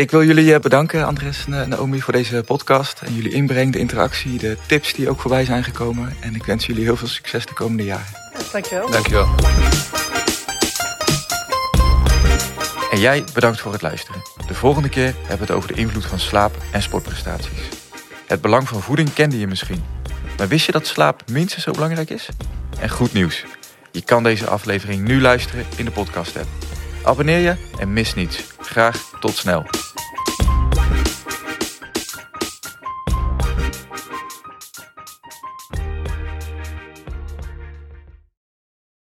ik 0.00 0.10
wil 0.10 0.24
jullie 0.24 0.58
bedanken, 0.58 1.06
Andres 1.06 1.44
en 1.50 1.68
Naomi, 1.68 2.00
voor 2.00 2.12
deze 2.12 2.42
podcast. 2.46 3.00
En 3.00 3.14
jullie 3.14 3.32
inbreng, 3.32 3.72
de 3.72 3.78
interactie, 3.78 4.38
de 4.38 4.56
tips 4.66 4.92
die 4.92 5.10
ook 5.10 5.20
voorbij 5.20 5.44
zijn 5.44 5.64
gekomen. 5.64 6.16
En 6.20 6.34
ik 6.34 6.44
wens 6.44 6.66
jullie 6.66 6.84
heel 6.84 6.96
veel 6.96 7.08
succes 7.08 7.46
de 7.46 7.52
komende 7.52 7.84
jaren. 7.84 8.06
Ja, 8.32 8.38
dankjewel. 8.52 8.90
Dankjewel. 8.90 9.28
En 12.90 13.00
jij 13.00 13.24
bedankt 13.34 13.60
voor 13.60 13.72
het 13.72 13.82
luisteren. 13.82 14.22
De 14.46 14.54
volgende 14.54 14.88
keer 14.88 15.14
hebben 15.18 15.38
we 15.38 15.42
het 15.42 15.50
over 15.50 15.74
de 15.74 15.80
invloed 15.80 16.06
van 16.06 16.18
slaap 16.18 16.56
en 16.72 16.82
sportprestaties. 16.82 17.68
Het 18.26 18.40
belang 18.40 18.68
van 18.68 18.82
voeding 18.82 19.12
kende 19.12 19.38
je 19.38 19.46
misschien. 19.46 19.84
Maar 20.36 20.48
wist 20.48 20.66
je 20.66 20.72
dat 20.72 20.86
slaap 20.86 21.22
minstens 21.30 21.64
zo 21.64 21.70
belangrijk 21.70 22.10
is? 22.10 22.28
En 22.78 22.90
goed 22.90 23.12
nieuws. 23.12 23.44
Je 23.92 24.02
kan 24.02 24.22
deze 24.22 24.46
aflevering 24.46 25.08
nu 25.08 25.20
luisteren 25.20 25.66
in 25.76 25.84
de 25.84 25.90
podcast 25.90 26.36
app. 26.36 26.48
Abonneer 27.02 27.38
je 27.38 27.56
en 27.78 27.92
mis 27.92 28.14
niets. 28.14 28.44
Graag 28.60 29.10
tot 29.20 29.36
snel. 29.36 29.66